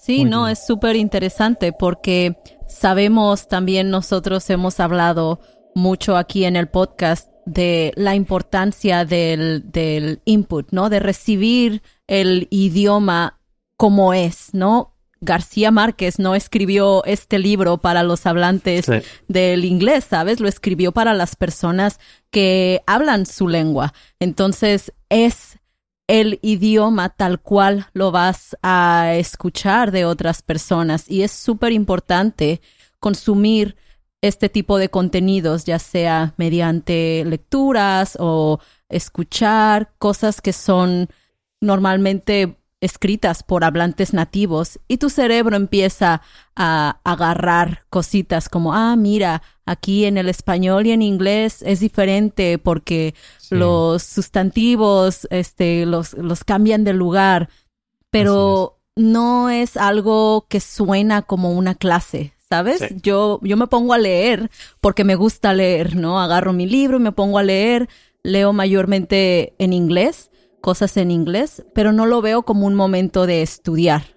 Sí, 0.03 0.25
no, 0.25 0.47
es 0.47 0.65
súper 0.65 0.95
interesante 0.95 1.71
porque 1.77 2.35
sabemos 2.73 3.47
también 3.47 3.89
nosotros 3.89 4.49
hemos 4.49 4.79
hablado 4.79 5.39
mucho 5.75 6.17
aquí 6.17 6.45
en 6.45 6.55
el 6.55 6.67
podcast 6.67 7.29
de 7.45 7.93
la 7.95 8.15
importancia 8.15 9.05
del, 9.05 9.71
del 9.71 10.21
input, 10.25 10.71
¿no? 10.71 10.89
De 10.89 10.99
recibir 10.99 11.81
el 12.07 12.47
idioma 12.49 13.39
como 13.77 14.13
es, 14.13 14.53
¿no? 14.53 14.93
García 15.21 15.71
Márquez 15.71 16.19
no 16.19 16.35
escribió 16.35 17.03
este 17.05 17.39
libro 17.39 17.77
para 17.77 18.03
los 18.03 18.25
hablantes 18.25 18.85
del 19.27 19.63
inglés, 19.65 20.05
¿sabes? 20.09 20.41
Lo 20.41 20.49
escribió 20.49 20.91
para 20.91 21.13
las 21.13 21.35
personas 21.35 21.99
que 22.29 22.81
hablan 22.87 23.25
su 23.25 23.47
lengua. 23.47 23.93
Entonces 24.19 24.91
es 25.09 25.52
el 26.07 26.39
idioma 26.41 27.09
tal 27.09 27.39
cual 27.39 27.87
lo 27.93 28.11
vas 28.11 28.57
a 28.61 29.13
escuchar 29.15 29.91
de 29.91 30.05
otras 30.05 30.41
personas. 30.41 31.09
Y 31.09 31.23
es 31.23 31.31
súper 31.31 31.71
importante 31.71 32.61
consumir 32.99 33.75
este 34.21 34.47
tipo 34.47 34.77
de 34.77 34.89
contenidos, 34.89 35.65
ya 35.65 35.79
sea 35.79 36.33
mediante 36.37 37.23
lecturas 37.25 38.17
o 38.19 38.59
escuchar 38.89 39.93
cosas 39.97 40.39
que 40.39 40.53
son 40.53 41.09
normalmente 41.59 42.57
escritas 42.83 43.43
por 43.43 43.63
hablantes 43.63 44.13
nativos 44.13 44.77
y 44.89 44.97
tu 44.97 45.09
cerebro 45.09 45.55
empieza 45.55 46.21
a 46.55 46.99
agarrar 47.05 47.85
cositas 47.89 48.49
como, 48.49 48.73
ah, 48.73 48.95
mira, 48.97 49.41
aquí 49.65 50.03
en 50.03 50.17
el 50.17 50.27
español 50.27 50.85
y 50.85 50.91
en 50.91 51.01
inglés 51.01 51.63
es 51.65 51.79
diferente 51.79 52.57
porque 52.57 53.15
los 53.49 54.03
sustantivos 54.03 55.27
este, 55.29 55.85
los, 55.85 56.13
los 56.13 56.43
cambian 56.43 56.83
de 56.83 56.93
lugar, 56.93 57.49
pero 58.09 58.79
no 58.97 59.49
es 59.49 59.77
algo 59.77 60.45
que 60.49 60.59
suena 60.59 61.21
como 61.21 61.51
una 61.51 61.75
clase. 61.75 62.33
¿Sabes? 62.49 62.83
Yo, 63.01 63.39
yo 63.41 63.57
me 63.57 63.65
pongo 63.65 63.93
a 63.93 63.97
leer 63.97 64.51
porque 64.79 65.03
me 65.03 65.15
gusta 65.15 65.55
leer, 65.55 65.95
¿no? 65.95 66.21
Agarro 66.21 66.53
mi 66.53 66.67
libro 66.67 66.97
y 66.97 66.99
me 66.99 67.11
pongo 67.11 67.39
a 67.39 67.43
leer, 67.43 67.89
leo 68.21 68.53
mayormente 68.53 69.55
en 69.57 69.73
inglés 69.73 70.29
cosas 70.63 70.95
en 70.95 71.11
inglés, 71.11 71.65
pero 71.75 71.91
no 71.91 72.05
lo 72.05 72.21
veo 72.21 72.43
como 72.43 72.65
un 72.65 72.73
momento 72.73 73.27
de 73.27 73.41
estudiar. 73.41 74.15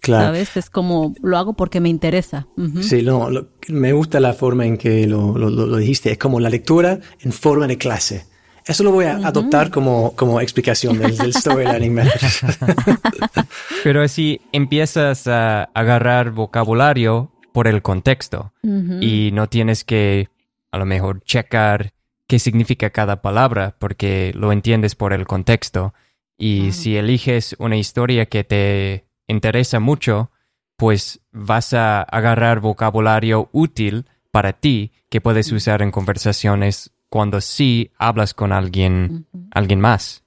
Claro. 0.00 0.26
¿Sabes? 0.26 0.56
Es 0.56 0.70
como 0.70 1.14
lo 1.20 1.36
hago 1.36 1.54
porque 1.54 1.80
me 1.80 1.88
interesa. 1.88 2.46
Sí, 2.80 3.02
no, 3.02 3.28
me 3.68 3.92
gusta 3.92 4.20
la 4.20 4.32
forma 4.32 4.64
en 4.66 4.78
que 4.78 5.08
lo, 5.08 5.36
lo, 5.36 5.76
dijiste. 5.76 6.12
Es 6.12 6.18
como 6.18 6.38
la 6.38 6.48
lectura 6.48 7.00
en 7.18 7.32
forma 7.32 7.66
de 7.66 7.76
clase. 7.76 8.24
Eso 8.64 8.84
lo 8.84 8.92
voy 8.92 9.06
a 9.06 9.16
adoptar 9.16 9.72
como, 9.72 10.14
como 10.14 10.40
explicación 10.40 10.96
del, 10.96 11.18
del 11.18 11.34
storytelling 11.34 11.98
Pero 13.82 14.06
si 14.06 14.40
empiezas 14.52 15.26
a 15.26 15.64
agarrar 15.74 16.30
vocabulario 16.30 17.32
por 17.52 17.66
el 17.66 17.82
contexto 17.82 18.52
y 18.62 19.30
no 19.32 19.48
tienes 19.48 19.82
que 19.82 20.28
a 20.70 20.78
lo 20.78 20.86
mejor 20.86 21.20
checar 21.24 21.94
qué 22.30 22.38
significa 22.38 22.90
cada 22.90 23.22
palabra 23.22 23.74
porque 23.80 24.30
lo 24.36 24.52
entiendes 24.52 24.94
por 24.94 25.12
el 25.12 25.26
contexto. 25.26 25.94
Y 26.38 26.70
si 26.70 26.96
eliges 26.96 27.56
una 27.58 27.76
historia 27.76 28.26
que 28.26 28.44
te 28.44 29.04
interesa 29.26 29.80
mucho, 29.80 30.30
pues 30.76 31.18
vas 31.32 31.74
a 31.74 32.02
agarrar 32.02 32.60
vocabulario 32.60 33.48
útil 33.50 34.06
para 34.30 34.52
ti 34.52 34.92
que 35.08 35.20
puedes 35.20 35.50
usar 35.50 35.82
en 35.82 35.90
conversaciones 35.90 36.92
cuando 37.08 37.40
sí 37.40 37.90
hablas 37.98 38.32
con 38.32 38.52
alguien, 38.52 39.26
alguien 39.50 39.80
más. 39.80 40.22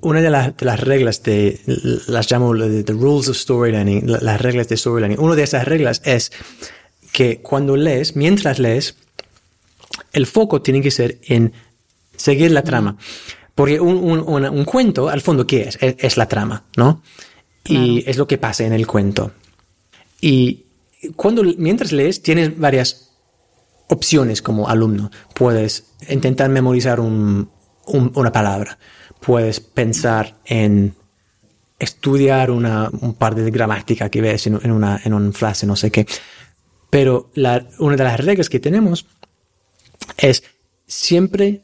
Una 0.00 0.20
de, 0.20 0.30
las 0.30 0.80
reglas 0.80 1.24
de, 1.24 1.58
las 2.06 2.30
llamo 2.30 2.56
the, 2.56 2.84
rules 2.92 3.28
of 3.28 3.36
storytelling, 3.36 4.04
las 4.06 4.40
reglas 4.40 4.68
de 4.68 4.76
storytelling, 4.76 5.18
una 5.18 5.34
de 5.34 5.42
esas 5.42 5.64
reglas 5.64 6.02
es 6.04 6.30
que 7.12 7.42
cuando 7.42 7.76
lees, 7.76 8.14
mientras 8.14 8.60
lees, 8.60 9.01
el 10.12 10.26
foco 10.26 10.62
tiene 10.62 10.80
que 10.80 10.90
ser 10.90 11.18
en 11.22 11.52
seguir 12.16 12.50
la 12.50 12.62
trama. 12.62 12.96
Porque 13.54 13.80
un, 13.80 14.64
cuento, 14.64 15.08
al 15.08 15.20
fondo, 15.20 15.46
¿qué 15.46 15.62
es? 15.68 15.78
es? 15.80 16.16
la 16.16 16.26
trama, 16.26 16.64
¿no? 16.76 17.02
Y 17.64 18.02
es 18.08 18.16
lo 18.16 18.26
que 18.26 18.38
pasa 18.38 18.64
en 18.64 18.72
el 18.72 18.86
cuento. 18.86 19.32
Y 20.20 20.64
cuando, 21.16 21.42
mientras 21.58 21.92
lees, 21.92 22.22
tienes 22.22 22.58
varias 22.58 23.10
opciones 23.88 24.40
como 24.42 24.68
alumno. 24.68 25.10
Puedes 25.34 25.92
intentar 26.08 26.48
memorizar 26.48 26.98
una 27.00 28.32
palabra. 28.32 28.78
Puedes 29.20 29.60
pensar 29.60 30.36
en 30.44 30.94
estudiar 31.78 32.50
una, 32.50 32.90
un 33.00 33.14
par 33.14 33.34
de 33.34 33.50
gramática 33.50 34.08
que 34.08 34.20
ves 34.20 34.46
en, 34.46 34.70
una, 34.70 35.00
en 35.04 35.12
una 35.12 35.32
frase, 35.32 35.66
no 35.66 35.76
sé 35.76 35.90
qué. 35.90 36.06
Pero 36.90 37.30
la, 37.34 37.66
una 37.78 37.96
de 37.96 38.04
las 38.04 38.20
reglas 38.20 38.48
que 38.48 38.60
tenemos 38.60 39.06
es 40.16 40.42
siempre 40.86 41.62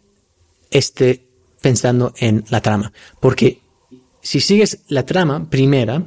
esté 0.71 1.29
pensando 1.61 2.13
en 2.19 2.45
la 2.51 2.61
trama. 2.61 2.93
Porque 3.21 3.61
si 4.21 4.41
sigues 4.41 4.81
la 4.89 5.05
trama 5.05 5.49
primera, 5.49 6.03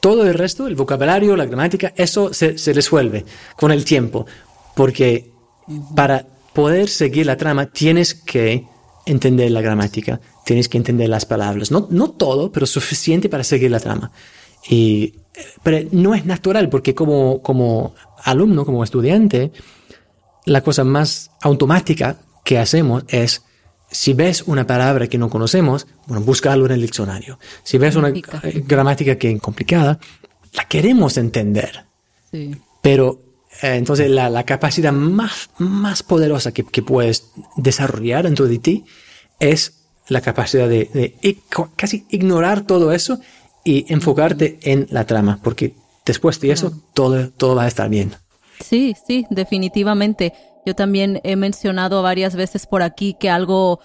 todo 0.00 0.26
el 0.26 0.34
resto, 0.34 0.66
el 0.66 0.74
vocabulario, 0.74 1.36
la 1.36 1.46
gramática, 1.46 1.92
eso 1.96 2.32
se, 2.34 2.56
resuelve 2.72 3.24
con 3.56 3.70
el 3.70 3.84
tiempo. 3.84 4.26
Porque 4.74 5.30
para 5.94 6.26
poder 6.52 6.88
seguir 6.88 7.26
la 7.26 7.36
trama 7.36 7.66
tienes 7.66 8.14
que 8.14 8.66
entender 9.06 9.50
la 9.50 9.60
gramática, 9.60 10.20
tienes 10.44 10.68
que 10.68 10.78
entender 10.78 11.08
las 11.08 11.26
palabras. 11.26 11.70
No, 11.70 11.86
no 11.90 12.10
todo, 12.10 12.50
pero 12.50 12.66
suficiente 12.66 13.28
para 13.28 13.44
seguir 13.44 13.70
la 13.70 13.80
trama. 13.80 14.10
Y, 14.68 15.14
pero 15.62 15.88
no 15.92 16.14
es 16.14 16.24
natural 16.24 16.68
porque 16.68 16.94
como, 16.94 17.42
como 17.42 17.94
alumno, 18.24 18.64
como 18.64 18.84
estudiante, 18.84 19.52
la 20.44 20.62
cosa 20.62 20.84
más 20.84 21.30
automática 21.40 22.18
que 22.44 22.58
hacemos 22.58 23.04
es, 23.08 23.42
si 23.90 24.14
ves 24.14 24.42
una 24.46 24.66
palabra 24.66 25.06
que 25.06 25.18
no 25.18 25.28
conocemos, 25.28 25.86
bueno, 26.06 26.24
búscalo 26.24 26.66
en 26.66 26.72
el 26.72 26.80
diccionario. 26.80 27.38
Si 27.62 27.78
ves 27.78 27.96
una 27.96 28.12
gramática 28.66 29.16
que 29.16 29.30
es 29.30 29.40
complicada, 29.40 29.98
la 30.52 30.64
queremos 30.64 31.16
entender. 31.16 31.84
Pero 32.80 33.22
eh, 33.62 33.74
entonces 33.74 34.10
la, 34.10 34.44
capacidad 34.44 34.92
más, 34.92 35.50
más 35.58 36.02
poderosa 36.02 36.52
que, 36.52 36.64
puedes 36.82 37.30
desarrollar 37.56 38.24
dentro 38.24 38.46
de 38.46 38.58
ti 38.58 38.84
es 39.38 39.84
la 40.08 40.20
capacidad 40.20 40.68
de, 40.68 41.38
casi 41.76 42.06
ignorar 42.10 42.62
todo 42.62 42.92
eso 42.92 43.20
y 43.64 43.92
enfocarte 43.92 44.58
en 44.62 44.88
la 44.90 45.06
trama, 45.06 45.38
porque 45.42 45.74
después 46.04 46.40
de 46.40 46.50
eso 46.50 46.72
todo, 46.94 47.30
todo 47.30 47.54
va 47.54 47.64
a 47.64 47.68
estar 47.68 47.88
bien. 47.88 48.16
Sí, 48.62 48.94
sí, 49.06 49.26
definitivamente. 49.30 50.32
Yo 50.64 50.74
también 50.74 51.20
he 51.24 51.36
mencionado 51.36 52.02
varias 52.02 52.36
veces 52.36 52.66
por 52.66 52.82
aquí 52.82 53.14
que 53.14 53.30
algo 53.30 53.80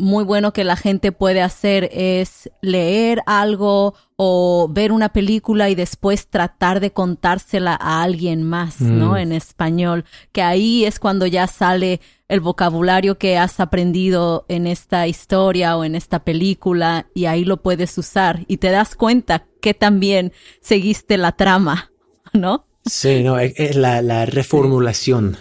muy 0.00 0.24
bueno 0.24 0.52
que 0.52 0.64
la 0.64 0.76
gente 0.76 1.12
puede 1.12 1.42
hacer 1.42 1.88
es 1.92 2.50
leer 2.60 3.22
algo 3.26 3.94
o 4.16 4.68
ver 4.70 4.92
una 4.92 5.10
película 5.10 5.70
y 5.70 5.74
después 5.74 6.28
tratar 6.28 6.80
de 6.80 6.92
contársela 6.92 7.76
a 7.80 8.02
alguien 8.02 8.42
más, 8.42 8.80
¿no? 8.80 9.12
Mm. 9.12 9.16
En 9.16 9.32
español, 9.32 10.04
que 10.32 10.42
ahí 10.42 10.84
es 10.84 10.98
cuando 10.98 11.26
ya 11.26 11.46
sale 11.46 12.00
el 12.28 12.40
vocabulario 12.40 13.18
que 13.18 13.38
has 13.38 13.60
aprendido 13.60 14.46
en 14.48 14.66
esta 14.66 15.06
historia 15.06 15.76
o 15.76 15.84
en 15.84 15.94
esta 15.94 16.20
película 16.20 17.06
y 17.14 17.26
ahí 17.26 17.44
lo 17.44 17.62
puedes 17.62 17.96
usar 17.98 18.44
y 18.46 18.56
te 18.56 18.70
das 18.70 18.96
cuenta 18.96 19.46
que 19.60 19.74
también 19.74 20.32
seguiste 20.60 21.18
la 21.18 21.32
trama, 21.32 21.92
¿no? 22.32 22.66
Sí, 22.84 23.22
no, 23.22 23.38
es, 23.38 23.76
la, 23.76 24.26
reformulación 24.26 25.36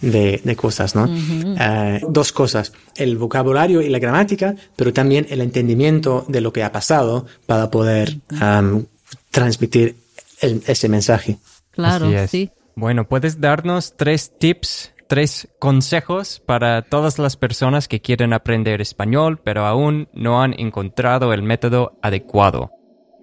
de, 0.00 0.40
de 0.42 0.56
cosas, 0.56 0.94
¿no? 0.94 1.08
Eh, 1.08 2.00
dos 2.08 2.32
cosas, 2.32 2.72
el 2.96 3.16
vocabulario 3.16 3.80
y 3.82 3.88
la 3.88 3.98
gramática, 3.98 4.54
pero 4.76 4.92
también 4.92 5.26
el 5.30 5.40
entendimiento 5.40 6.24
de 6.28 6.40
lo 6.40 6.52
que 6.52 6.62
ha 6.64 6.72
pasado 6.72 7.26
para 7.46 7.70
poder 7.70 8.16
um, 8.32 8.84
transmitir 9.30 9.96
el- 10.40 10.62
ese 10.66 10.88
mensaje. 10.88 11.38
Claro, 11.70 12.10
sí. 12.28 12.50
Bueno, 12.74 13.06
¿puedes 13.06 13.40
darnos 13.40 13.94
tres 13.96 14.32
tips, 14.38 14.92
tres 15.06 15.48
consejos 15.58 16.42
para 16.44 16.82
todas 16.82 17.18
las 17.18 17.36
personas 17.36 17.88
que 17.88 18.00
quieren 18.00 18.32
aprender 18.32 18.80
español, 18.80 19.38
pero 19.42 19.66
aún 19.66 20.08
no 20.12 20.42
han 20.42 20.58
encontrado 20.58 21.32
el 21.32 21.42
método 21.42 21.98
adecuado? 22.02 22.72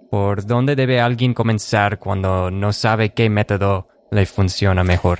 ¿Por 0.09 0.45
dónde 0.45 0.75
debe 0.75 0.99
alguien 0.99 1.33
comenzar 1.33 1.99
cuando 1.99 2.49
no 2.51 2.71
sabe 2.73 3.13
qué 3.13 3.29
método 3.29 3.87
le 4.11 4.25
funciona 4.25 4.83
mejor? 4.83 5.19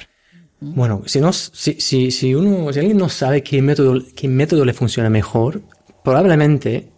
Bueno, 0.59 1.03
si, 1.05 1.19
no, 1.19 1.33
si, 1.33 1.79
si, 1.79 2.09
si, 2.11 2.33
uno, 2.33 2.71
si 2.73 2.79
alguien 2.79 2.97
no 2.97 3.09
sabe 3.09 3.43
qué 3.43 3.61
método, 3.61 4.01
qué 4.15 4.27
método 4.27 4.65
le 4.65 4.73
funciona 4.73 5.09
mejor, 5.09 5.61
probablemente 6.03 6.89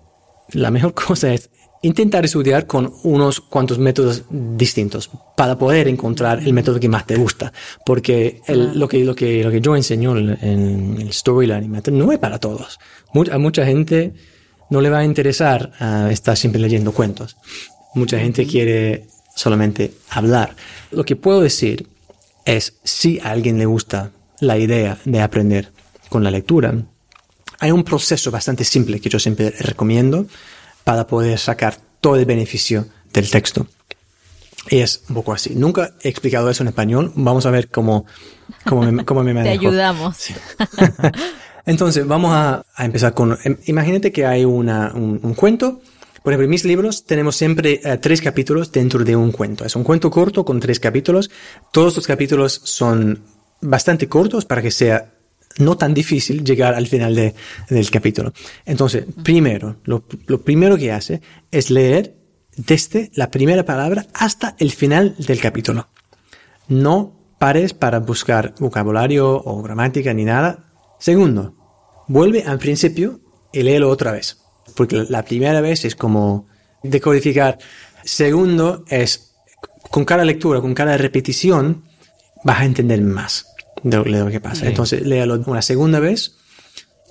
la 0.54 0.71
mejor 0.71 0.93
cosa 1.08 1.34
es 1.34 1.49
intentar 1.82 2.25
estudiar 2.25 2.67
con 2.67 2.93
unos 3.04 3.39
cuantos 3.39 3.80
métodos 3.80 4.23
distintos 4.30 5.10
para 5.36 5.58
poder 5.58 5.88
encontrar 5.88 6.39
el 6.39 6.54
método 6.54 6.80
que 6.80 6.89
más 6.89 7.06
te 7.06 7.15
gusta. 7.15 7.52
Porque 7.86 8.41
el- 8.47 8.78
lo, 8.78 8.88
que, 8.88 9.04
lo, 9.04 9.15
que, 9.15 9.43
lo 9.43 9.52
que 9.52 9.62
yo 9.62 9.75
enseño 9.75 10.17
en, 10.17 10.97
el 10.99 11.69
Method 11.69 11.93
no 11.93 12.12
es 12.12 12.19
para 12.19 12.39
todos. 12.39 12.80
A 13.32 13.38
mucha 13.38 13.65
gente 13.65 14.13
no 14.69 14.82
le 14.82 14.89
va 14.89 14.99
a 14.99 15.06
interesar 15.06 15.71
ah, 15.80 16.10
estar 16.12 16.38
siempre 16.38 16.62
leyendo 16.62 16.91
cuentos. 16.91 17.38
Mucha 17.95 18.19
gente 18.19 18.45
quiere 18.45 19.08
solamente 19.36 19.93
hablar. 20.10 20.56
Lo 20.91 21.04
que 21.04 21.15
puedo 21.15 21.41
decir 21.41 21.88
es 22.45 22.75
si 22.84 23.19
a 23.19 23.32
alguien 23.32 23.58
le 23.58 23.65
gusta 23.65 24.12
la 24.39 24.58
idea 24.58 24.97
de 25.06 25.21
aprender 25.21 25.71
con 26.10 26.23
la 26.23 26.32
lectura, 26.32 26.73
hay 27.60 27.71
un 27.71 27.84
proceso 27.84 28.32
bastante 28.32 28.63
simple 28.63 28.99
que 28.99 29.10
yo 29.10 29.19
siempre 29.19 29.52
recomiendo 29.60 30.25
para 30.84 31.06
poder 31.08 31.38
sacar 31.38 31.78
todo 32.02 32.15
el 32.15 32.25
beneficio 32.25 32.88
del 33.13 33.30
texto. 33.30 33.67
Y 34.69 34.80
es 34.80 35.04
un 35.10 35.15
poco 35.15 35.34
así. 35.34 35.56
Nunca 35.56 35.95
he 36.02 36.10
explicado 36.10 36.49
eso 36.49 36.63
en 36.63 36.67
español. 36.69 37.12
Vamos 37.15 37.45
a 37.45 37.52
ver 37.52 37.69
cómo, 37.69 38.06
cómo, 38.65 38.84
me, 38.91 39.04
cómo 39.06 39.23
me 39.23 39.32
Te 39.34 39.36
manejo. 39.39 39.62
ayudamos. 39.62 40.17
Entonces, 41.65 42.06
vamos 42.08 42.32
a, 42.34 42.63
a 42.75 42.86
empezar 42.86 43.13
con... 43.13 43.38
em, 43.43 43.58
Imagínate 43.65 44.12
que 44.12 44.25
hay 44.25 44.45
una, 44.45 44.91
un, 44.93 45.19
un 45.21 45.34
cuento. 45.34 45.82
Por 46.30 46.34
ejemplo, 46.34 46.46
en 46.46 46.52
mis 46.52 46.63
libros 46.63 47.06
tenemos 47.06 47.36
siempre 47.36 47.82
eh, 47.84 47.98
tres 47.98 48.22
capítulos 48.22 48.72
dentro 48.72 49.04
de 49.04 49.15
un 49.15 49.32
cuento. 49.32 49.65
Es 49.65 49.76
un 49.76 49.84
cuento 49.84 50.12
corto 50.12 50.46
con 50.46 50.60
tres 50.60 50.80
capítulos. 50.80 51.32
Todos 51.72 51.96
los 51.96 52.06
capítulos 52.06 52.62
son 52.65 53.24
bastante 53.62 54.08
cortos 54.08 54.46
para 54.46 54.62
que 54.62 54.70
sea 54.70 55.12
no 55.58 55.76
tan 55.76 55.96
difícil 55.96 56.44
llegar 56.44 56.76
al 56.76 56.86
final 56.86 57.15
de- 57.15 57.34
del 57.72 57.89
capítulo. 57.89 58.32
Entonces, 58.63 59.06
primero, 59.24 59.78
lo, 59.86 60.04
lo 60.28 60.39
primero 60.44 60.78
que 60.78 60.92
hace 60.92 61.20
es 61.50 61.72
leer 61.72 62.13
desde 62.56 63.10
la 63.15 63.32
primera 63.32 63.65
palabra 63.65 64.06
hasta 64.13 64.56
el 64.60 64.72
final 64.72 65.15
del 65.18 65.39
capítulo. 65.42 65.88
No 66.68 67.12
pares 67.39 67.74
para 67.74 67.98
buscar 68.02 68.54
vocabulario 68.60 69.32
o 69.44 69.63
gramática 69.63 70.13
ni 70.13 70.26
nada. 70.26 70.70
Segundo, 71.00 71.56
vuelve 72.08 72.44
al 72.44 72.60
principio 72.60 73.20
y 73.52 73.63
léelo 73.63 73.89
otra 73.89 74.12
vez. 74.12 74.38
Porque 74.80 75.06
la 75.10 75.26
primera 75.26 75.60
vez 75.60 75.84
es 75.84 75.94
como 75.94 76.48
decodificar. 76.84 77.58
Segundo 78.06 78.86
es, 78.88 79.34
con 79.92 80.06
cada 80.06 80.24
lectura, 80.24 80.62
con 80.62 80.74
cada 80.74 80.98
repetición, 80.98 81.84
vas 82.46 82.62
a 82.62 82.65
entender 82.65 83.02
más 83.02 83.46
de 83.84 83.98
lo, 83.98 84.04
de 84.06 84.12
lo 84.12 84.28
que 84.30 84.39
pasa. 84.39 84.68
Entonces, 84.70 85.02
léalo 85.06 85.44
una 85.48 85.62
segunda 85.62 86.00
vez 86.00 86.38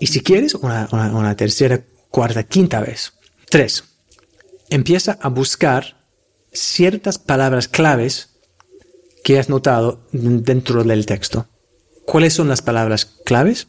y 0.00 0.06
si 0.06 0.20
quieres, 0.22 0.54
una, 0.54 0.88
una- 0.92 1.14
una 1.14 1.36
tercera, 1.36 1.84
cuarta, 2.10 2.44
quinta 2.44 2.80
vez. 2.80 3.12
Tres, 3.50 3.84
empieza 4.70 5.18
a 5.20 5.28
buscar 5.28 6.06
ciertas 6.50 7.18
palabras 7.18 7.68
claves 7.68 8.30
que 9.24 9.38
has 9.38 9.50
notado 9.50 10.08
dentro 10.12 10.84
del 10.84 11.04
texto. 11.04 11.46
¿Cuáles 12.06 12.32
son 12.32 12.48
las 12.48 12.62
palabras 12.62 13.04
claves? 13.26 13.68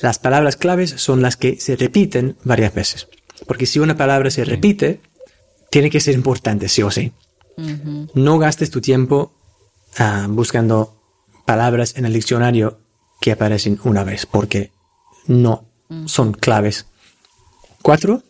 Las 0.00 0.18
palabras 0.18 0.56
claves 0.56 0.90
son 0.90 1.22
las 1.22 1.36
que 1.36 1.60
se 1.60 1.76
repiten 1.76 2.36
varias 2.44 2.74
veces. 2.74 3.08
Porque 3.46 3.66
si 3.66 3.78
una 3.78 3.96
palabra 3.96 4.30
se 4.30 4.44
repite, 4.44 5.00
tiene 5.70 5.90
que 5.90 6.00
ser 6.00 6.14
importante, 6.14 6.68
sí 6.68 6.82
o 6.82 6.90
sí. 6.90 7.12
No 8.14 8.38
gastes 8.38 8.70
tu 8.70 8.80
tiempo 8.80 9.32
ah, 9.98 10.26
buscando 10.28 11.00
palabras 11.44 11.96
en 11.96 12.04
el 12.06 12.12
diccionario 12.12 12.78
que 13.20 13.32
aparecen 13.32 13.78
una 13.84 14.04
vez, 14.04 14.26
porque 14.26 14.72
no 15.26 15.64
son 16.06 16.32
claves. 16.32 16.86
Cuatro, 17.82 18.22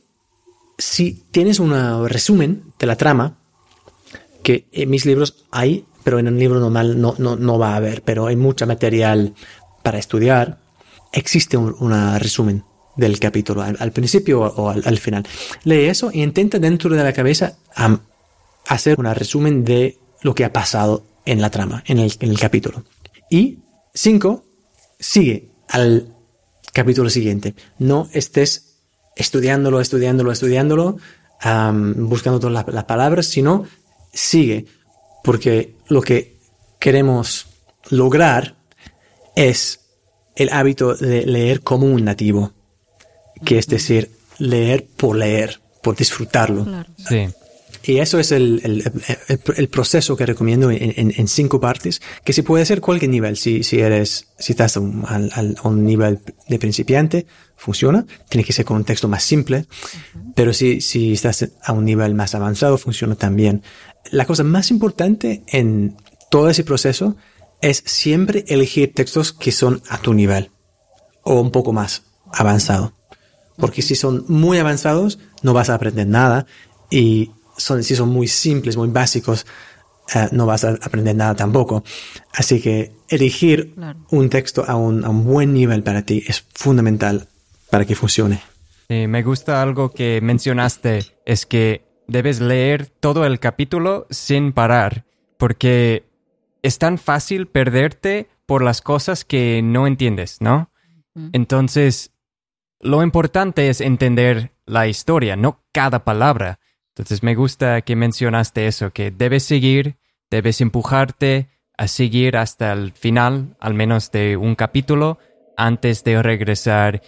si 0.79 1.25
tienes 1.31 1.59
un 1.59 2.09
resumen 2.09 2.73
de 2.79 2.87
la 2.87 2.97
trama, 2.97 3.39
que 4.43 4.67
en 4.73 4.91
mis 4.91 5.07
libros 5.07 5.45
hay, 5.51 5.87
pero 6.03 6.19
en 6.19 6.29
un 6.29 6.39
libro 6.39 6.61
normal 6.61 7.01
no, 7.01 7.15
no, 7.19 7.37
no 7.37 7.59
va 7.59 7.73
a 7.73 7.77
haber, 7.77 8.03
pero 8.03 8.27
hay 8.27 8.37
mucho 8.37 8.67
material 8.67 9.35
para 9.83 9.99
estudiar, 9.99 10.59
existe 11.15 11.57
un 11.57 11.75
una 11.81 12.19
resumen 12.19 12.65
del 12.97 13.19
capítulo 13.19 13.63
al, 13.63 13.93
principio 13.93 14.41
o, 14.41 14.69
al, 14.69 14.83
al 14.85 14.99
final. 14.99 15.27
Lee 15.65 15.87
eso 15.87 16.11
e 16.11 16.21
intenta 16.21 16.59
dentro 16.59 16.95
de 16.95 17.03
la 17.03 17.13
cabeza 17.13 17.57
hacer 18.69 18.99
un 18.99 19.13
resumen 19.15 19.65
de 19.65 19.99
lo 20.23 20.35
que 20.35 20.45
ha 20.45 20.53
pasado 20.53 21.05
en 21.25 21.41
la 21.41 21.51
trama, 21.51 21.83
en 21.87 21.99
el, 21.99 22.39
capítulo. 22.39 22.85
Y 23.31 23.59
cinco, 23.93 24.45
sigue 24.99 25.51
al 25.69 26.15
capítulo 26.73 27.11
siguiente. 27.11 27.55
No 27.79 28.09
estés 28.13 28.77
estudiándolo, 29.17 29.81
estudiándolo, 29.81 30.33
estudiándolo, 30.33 30.97
buscando 31.97 32.41
todas 32.41 32.67
las 32.67 32.85
palabras, 32.85 33.27
sino 33.27 33.65
sigue. 34.13 34.67
Porque 35.23 35.77
lo 35.89 36.03
que 36.03 36.37
queremos 36.79 37.47
lograr 37.91 38.57
es 39.35 39.81
el 40.37 40.49
hábito 40.51 40.95
de 40.95 41.25
leer 41.27 41.61
como 41.61 41.87
un 41.87 42.05
nativo, 42.05 42.53
que 43.45 43.59
es 43.59 43.67
decir, 43.67 44.11
leer 44.39 44.87
por 44.97 45.17
leer, 45.17 45.61
por 45.83 45.97
disfrutarlo. 45.97 46.65
Claro. 46.65 46.89
Sí. 47.09 47.27
Y 47.87 47.99
eso 47.99 48.19
es 48.19 48.33
el, 48.33 48.63
el- 48.65 48.93
el- 49.29 49.41
el 49.57 49.69
proceso 49.69 50.17
que 50.17 50.25
recomiendo 50.25 50.71
en, 50.71 50.95
en- 50.97 51.13
en 51.15 51.29
cinco 51.29 51.61
partes, 51.61 52.01
que 52.25 52.33
se 52.33 52.43
puede 52.43 52.63
hacer 52.63 52.81
cualquier 52.81 53.11
nivel. 53.11 53.37
Si, 53.37 53.63
si 53.63 53.79
eres, 53.81 54.29
si 54.39 54.53
estás 54.53 54.79
a 54.79 54.81
un, 54.81 55.05
al- 55.07 55.31
al- 55.35 55.57
a 55.63 55.69
un 55.69 55.85
nivel 55.85 56.21
de 56.49 56.59
principiante, 56.59 57.27
funciona. 57.57 58.07
Tiene 58.31 58.43
que 58.43 58.55
ser 58.55 58.65
con 58.65 58.79
un 58.79 58.85
texto 58.85 59.07
más 59.07 59.23
simple. 59.23 59.67
Pero 60.35 60.55
si, 60.55 60.81
si 60.81 61.13
estás 61.13 61.47
a 61.63 61.73
un 61.73 61.85
nivel 61.85 62.15
más 62.15 62.35
avanzado, 62.35 62.79
funciona 62.79 63.17
también. 63.17 63.63
La 64.11 64.25
cosa 64.25 64.45
más 64.45 64.71
importante 64.71 65.43
en 65.49 65.95
todo 66.31 66.49
ese 66.49 66.65
proceso 66.65 67.17
es 67.71 67.83
siempre 67.87 68.45
elegir 68.49 68.93
textos 68.95 69.33
que 69.33 69.51
son 69.53 69.83
a 69.89 69.99
tu 69.99 70.13
nivel 70.15 70.51
o 71.23 71.41
un 71.41 71.51
poco 71.51 71.73
más 71.73 72.03
avanzado. 72.33 72.93
Porque 73.57 73.83
si 73.83 73.95
son 73.95 74.25
muy 74.29 74.59
avanzados, 74.59 75.19
no 75.43 75.53
vas 75.55 75.71
a 75.71 75.75
aprender 75.75 76.07
nada. 76.07 76.47
Y 76.91 77.31
son, 77.57 77.83
si 77.83 77.95
son 77.97 78.09
muy 78.11 78.29
simples, 78.29 78.77
muy 78.77 78.89
básicos, 78.89 79.47
eh, 80.15 80.29
no 80.33 80.45
vas 80.45 80.65
a 80.65 80.71
aprender 80.83 81.15
nada 81.17 81.35
tampoco. 81.35 81.85
Así 82.33 82.61
que 82.61 82.93
elegir 83.09 83.73
Claro. 83.75 84.01
un 84.11 84.29
texto 84.29 84.65
a 84.67 84.75
un, 84.77 85.05
a 85.05 85.09
un 85.09 85.25
buen 85.25 85.55
nivel 85.55 85.83
para 85.83 86.03
ti 86.03 86.23
es 86.27 86.45
fundamental 86.55 87.29
para 87.71 87.85
que 87.87 87.95
funcione. 87.95 88.43
Sí, 88.89 89.07
me 89.07 89.23
gusta 89.23 89.63
algo 89.63 89.91
que 89.91 90.21
mencionaste, 90.21 91.07
es 91.25 91.47
que 91.47 91.87
debes 92.09 92.41
leer 92.41 92.87
todo 93.01 93.25
el 93.25 93.39
capítulo 93.41 94.07
sin 94.11 94.53
parar, 94.53 95.07
porque 95.39 96.05
es 96.65 96.79
tan 96.79 96.97
fácil 96.97 97.47
perderte 97.47 98.27
por 98.47 98.65
las 98.65 98.81
cosas 98.81 99.27
que 99.27 99.61
no 99.63 99.87
entiendes, 99.87 100.39
¿no? 100.41 100.71
Entonces, 101.33 102.13
lo 102.81 103.03
importante 103.03 103.69
es 103.69 103.83
entender 103.83 104.53
la 104.65 104.89
historia, 104.89 105.37
no 105.37 105.63
cada 105.73 106.05
palabra. 106.05 106.59
Entonces, 106.89 107.23
me 107.23 107.35
gusta 107.35 107.83
que 107.83 107.97
mencionaste 107.97 108.67
eso, 108.67 108.93
que 108.93 109.11
debes 109.11 109.43
seguir, 109.45 109.99
debes 110.31 110.63
empujarte 110.63 111.51
a 111.77 111.87
seguir 111.87 112.39
hasta 112.39 112.73
el 112.73 112.93
final, 112.93 113.57
al 113.61 113.75
menos 113.75 114.11
de 114.11 114.39
un 114.39 114.55
capítulo, 114.55 115.19
antes 115.59 116.03
de 116.03 116.23
regresar 116.23 117.03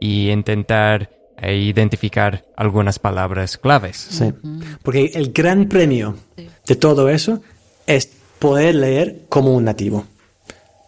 y 0.00 0.28
intentar 0.28 1.08
eh, 1.38 1.56
identificar 1.56 2.44
algunas 2.56 2.98
palabras 2.98 3.56
claves. 3.56 3.96
Sí. 3.96 4.34
Porque 4.82 5.12
el 5.14 5.32
gran 5.32 5.66
premio 5.66 6.14
de 6.66 6.76
todo 6.76 7.08
eso 7.08 7.40
es 7.86 8.17
poder 8.38 8.74
leer 8.74 9.26
como 9.28 9.54
un 9.54 9.64
nativo. 9.64 10.06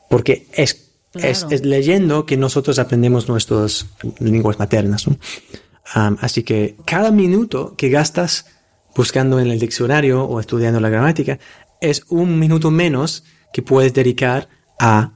Porque 0.09 0.47
es, 0.53 0.91
es, 1.15 1.41
Claro. 1.41 1.55
es 1.55 1.65
leyendo 1.65 2.27
que 2.27 2.37
nosotros 2.37 2.79
aprendemos 2.79 3.29
nuestras 3.29 3.87
lenguas 4.19 4.59
maternas. 4.59 5.07
así 5.93 6.43
que 6.45 6.77
cada 6.85 7.11
minuto 7.11 7.75
que 7.77 7.89
gastas 7.89 8.47
buscando 8.95 9.41
en 9.41 9.49
el 9.49 9.59
diccionario 9.59 10.25
o 10.25 10.39
estudiando 10.41 10.79
la 10.81 10.89
gramática 10.89 11.39
es 11.81 12.05
un 12.09 12.39
minuto 12.39 12.71
menos 12.71 13.25
que 13.53 13.63
puedes 13.63 13.93
dedicar 13.93 14.49
a 14.79 15.13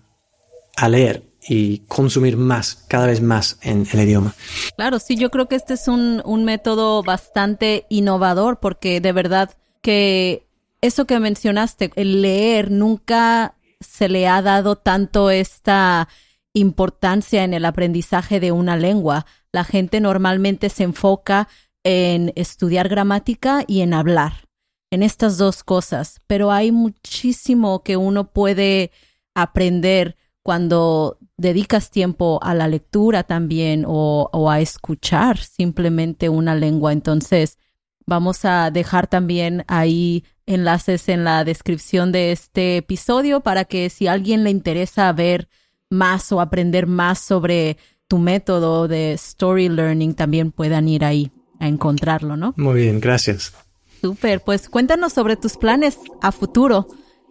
a 0.76 0.88
leer 0.88 1.22
y 1.46 1.80
consumir 1.80 2.36
más, 2.36 2.84
cada 2.88 3.06
vez 3.06 3.20
más 3.20 3.58
en 3.62 3.86
el 3.92 4.00
idioma. 4.00 4.34
Claro, 4.76 4.98
sí, 4.98 5.16
yo 5.16 5.30
creo 5.30 5.46
que 5.46 5.56
este 5.56 5.74
es 5.74 5.88
un, 5.88 6.22
un 6.24 6.44
método 6.44 7.02
bastante 7.02 7.86
innovador 7.90 8.60
porque 8.60 9.00
de 9.00 9.12
verdad 9.12 9.50
que 9.82 10.46
eso 10.86 11.06
que 11.06 11.18
mencionaste, 11.18 11.90
el 11.96 12.20
leer, 12.20 12.70
nunca 12.70 13.56
se 13.80 14.08
le 14.08 14.28
ha 14.28 14.42
dado 14.42 14.76
tanto 14.76 15.30
esta 15.30 16.08
importancia 16.52 17.42
en 17.42 17.54
el 17.54 17.64
aprendizaje 17.64 18.38
de 18.38 18.52
una 18.52 18.76
lengua. 18.76 19.24
La 19.50 19.64
gente 19.64 20.00
normalmente 20.00 20.68
se 20.68 20.84
enfoca 20.84 21.48
en 21.84 22.32
estudiar 22.36 22.88
gramática 22.88 23.64
y 23.66 23.80
en 23.80 23.94
hablar, 23.94 24.46
en 24.90 25.02
estas 25.02 25.38
dos 25.38 25.64
cosas, 25.64 26.20
pero 26.26 26.52
hay 26.52 26.70
muchísimo 26.70 27.82
que 27.82 27.96
uno 27.96 28.30
puede 28.30 28.90
aprender 29.34 30.16
cuando 30.42 31.18
dedicas 31.38 31.90
tiempo 31.90 32.38
a 32.42 32.54
la 32.54 32.68
lectura 32.68 33.22
también 33.22 33.84
o, 33.86 34.50
a 34.50 34.60
escuchar 34.60 35.38
simplemente 35.38 36.28
una 36.28 36.54
lengua. 36.54 36.92
Entonces, 36.92 37.58
vamos 38.06 38.44
a 38.44 38.70
dejar 38.70 39.06
también 39.06 39.64
ahí 39.68 40.24
enlaces 40.46 41.08
en 41.08 41.24
la 41.24 41.44
descripción 41.44 42.12
de 42.12 42.32
este 42.32 42.78
episodio 42.78 43.40
para 43.40 43.64
que 43.64 43.90
si 43.90 44.06
a 44.06 44.12
alguien 44.12 44.44
le 44.44 44.50
interesa 44.50 45.12
ver 45.12 45.48
más 45.90 46.32
o 46.32 46.40
aprender 46.40 46.86
más 46.86 47.18
sobre 47.18 47.76
tu 48.08 48.18
método 48.18 48.88
de 48.88 49.12
story 49.14 49.68
learning, 49.68 50.14
también 50.14 50.52
puedan 50.52 50.88
ir 50.88 51.04
ahí 51.04 51.32
a 51.60 51.68
encontrarlo, 51.68 52.36
¿no? 52.36 52.52
Muy 52.56 52.82
bien, 52.82 53.00
gracias. 53.00 53.52
Súper, 54.00 54.42
pues 54.42 54.68
cuéntanos 54.68 55.12
sobre 55.12 55.36
tus 55.36 55.56
planes 55.56 55.98
a 56.20 56.30
futuro. 56.32 56.88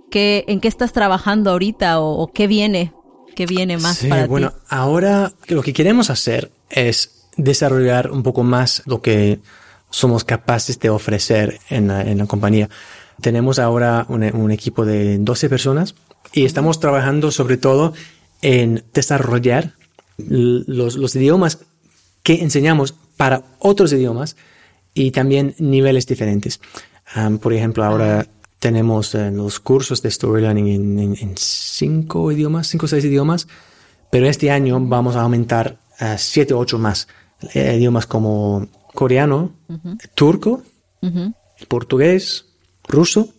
¿Qué, 0.09 0.45
¿En 0.47 0.59
qué 0.59 0.67
estás 0.67 0.93
trabajando 0.93 1.51
ahorita 1.51 1.99
o 1.99 2.31
qué 2.33 2.47
viene 2.47 2.93
¿Qué 3.35 3.45
viene 3.45 3.77
más 3.77 3.97
sí, 3.97 4.07
para 4.07 4.27
bueno, 4.27 4.53
ahora 4.69 5.33
lo 5.47 5.61
que 5.61 5.73
queremos 5.73 6.09
hacer 6.09 6.51
es 6.69 7.25
desarrollar 7.35 8.11
un 8.11 8.23
poco 8.23 8.43
más 8.43 8.83
lo 8.85 9.01
que 9.01 9.39
somos 9.93 10.23
capaces 10.23 10.79
de 10.79 10.89
ofrecer 10.89 11.59
en 11.69 11.87
la, 11.87 12.25
compañía. 12.25 12.67
Tenemos 13.21 13.59
ahora 13.59 14.07
un, 14.09 14.51
equipo 14.51 14.85
de 14.85 15.19
12 15.19 15.49
personas 15.49 15.93
y 16.33 16.45
estamos 16.45 16.79
trabajando 16.79 17.29
sobre 17.29 17.57
todo 17.57 17.93
en 18.41 18.83
desarrollar 18.91 19.73
los, 20.17 21.15
idiomas 21.15 21.59
que 22.23 22.41
enseñamos 22.41 22.95
para 23.17 23.43
otros 23.59 23.93
idiomas 23.93 24.35
y 24.95 25.11
también 25.11 25.53
niveles 25.59 26.07
diferentes. 26.07 26.59
por 27.39 27.53
ejemplo, 27.53 27.85
ahora 27.85 28.25
tenemos 28.57 29.13
eh, 29.13 29.29
los 29.29 29.59
cursos 29.59 30.01
de 30.01 30.09
Story 30.09 30.41
Learning 30.41 31.17
en, 31.21 31.33
cinco 31.37 32.31
idiomas, 32.31 32.67
cinco 32.67 32.87
o 32.87 32.89
seis 32.89 33.05
idiomas, 33.05 33.47
pero 34.09 34.25
este 34.25 34.49
año 34.49 34.79
vamos 34.79 35.15
a 35.15 35.21
aumentar 35.21 35.77
a 35.99 36.17
siete 36.17 36.55
o 36.55 36.57
ocho 36.57 36.79
más 36.79 37.07
eh, 37.53 37.75
idiomas 37.77 38.07
como 38.07 38.67
coreano, 38.93 39.51
turco, 40.15 40.63
portugués, 41.67 42.45
ruso. 42.87 43.29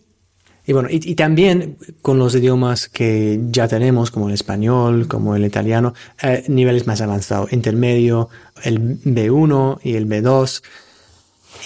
Y 0.67 0.73
bueno, 0.73 0.89
y, 0.91 1.13
también 1.13 1.77
con 2.01 2.17
los 2.17 2.33
idiomas 2.33 2.89
que 2.89 3.39
ya 3.51 3.67
tenemos, 3.67 4.09
como 4.09 4.29
el 4.29 4.33
español, 4.33 5.07
como 5.07 5.35
el 5.35 5.45
italiano, 5.45 5.93
eh, 6.23 6.43
niveles 6.47 6.87
más 6.87 7.01
avanzados, 7.01 7.53
intermedio, 7.53 8.29
el 8.63 8.99
B1 9.01 9.79
y 9.83 9.93
el 9.93 10.07
B2. 10.07 10.63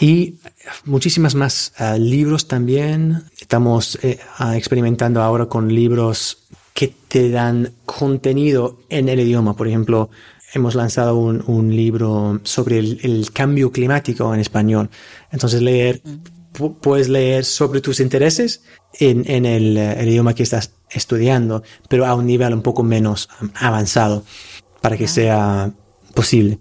Y 0.02 0.36
muchísimas 0.84 1.34
más 1.34 1.73
ah, 1.78 1.97
libros 1.97 2.47
también. 2.47 3.23
Estamos 3.39 3.97
eh, 4.04 4.19
experimentando 4.54 5.21
ahora 5.21 5.45
con 5.45 5.73
libros 5.73 6.43
que 6.73 6.93
te 7.08 7.30
dan 7.30 7.73
contenido 7.86 8.80
en 8.89 9.08
el 9.08 9.21
idioma. 9.21 9.56
Por 9.56 9.67
ejemplo, 9.67 10.10
hemos 10.53 10.75
lanzado 10.75 11.17
un, 11.17 11.75
libro 11.75 12.39
sobre 12.43 12.79
el, 12.79 13.29
cambio 13.33 13.71
climático 13.71 14.33
en 14.33 14.39
español. 14.39 14.89
Entonces, 15.31 15.62
leer, 15.62 16.01
puedes 16.81 17.09
leer 17.09 17.45
sobre 17.45 17.81
tus 17.81 17.99
intereses 17.99 18.63
en, 18.93 19.45
el, 19.45 19.77
idioma 20.07 20.33
que 20.33 20.43
estás 20.43 20.73
estudiando, 20.89 21.63
pero 21.88 22.05
a 22.05 22.15
un 22.15 22.25
nivel 22.25 22.53
un 22.53 22.62
poco 22.62 22.83
menos 22.83 23.29
avanzado 23.55 24.23
para 24.81 24.97
que 24.97 25.07
sea 25.07 25.71
posible. 26.13 26.59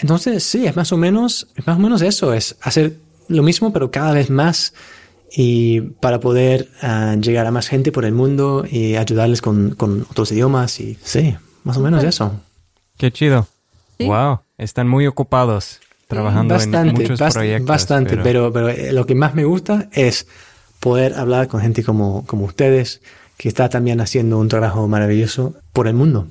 Entonces, 0.00 0.42
sí, 0.42 0.66
es 0.66 0.74
más 0.74 0.92
o 0.92 0.96
menos, 0.96 1.48
es 1.54 1.66
más 1.66 1.76
o 1.76 1.80
menos 1.80 2.02
eso, 2.02 2.32
es 2.32 2.56
hacer 2.62 2.98
lo 3.28 3.42
mismo, 3.42 3.72
pero 3.72 3.90
cada 3.90 4.12
vez 4.12 4.30
más 4.30 4.72
y 5.34 5.80
para 5.80 6.20
poder 6.20 6.68
ah, 6.82 7.16
llegar 7.20 7.46
a 7.46 7.50
más 7.50 7.68
gente 7.68 7.90
por 7.92 8.04
el 8.04 8.12
mundo 8.12 8.64
y 8.70 8.96
ayudarles 8.96 9.40
con, 9.40 9.76
otros 10.10 10.32
idiomas 10.32 10.78
y 10.80 10.98
sí, 11.02 11.34
más 11.64 11.76
o 11.76 11.80
menos 11.80 12.04
eso. 12.04 12.40
Qué 13.02 13.10
chido. 13.10 13.48
Wow, 13.98 14.42
están 14.58 14.86
muy 14.86 15.08
ocupados 15.08 15.80
trabajando 16.06 16.54
en 16.54 16.92
muchos 16.92 17.18
proyectos. 17.32 17.66
Bastante, 17.66 18.16
pero... 18.16 18.52
pero, 18.52 18.68
eh, 18.68 18.92
lo 18.92 19.06
que 19.06 19.16
más 19.16 19.34
me 19.34 19.42
gusta 19.42 19.88
es 19.90 20.28
poder 20.78 21.14
hablar 21.14 21.48
con 21.48 21.60
gente 21.60 21.82
como, 21.82 22.24
como 22.26 22.44
ustedes, 22.44 23.02
que 23.36 23.48
está 23.48 23.68
también 23.68 24.00
haciendo 24.00 24.38
un 24.38 24.46
trabajo 24.46 24.86
maravilloso 24.86 25.56
por 25.72 25.88
el 25.88 25.94
mundo. 25.94 26.28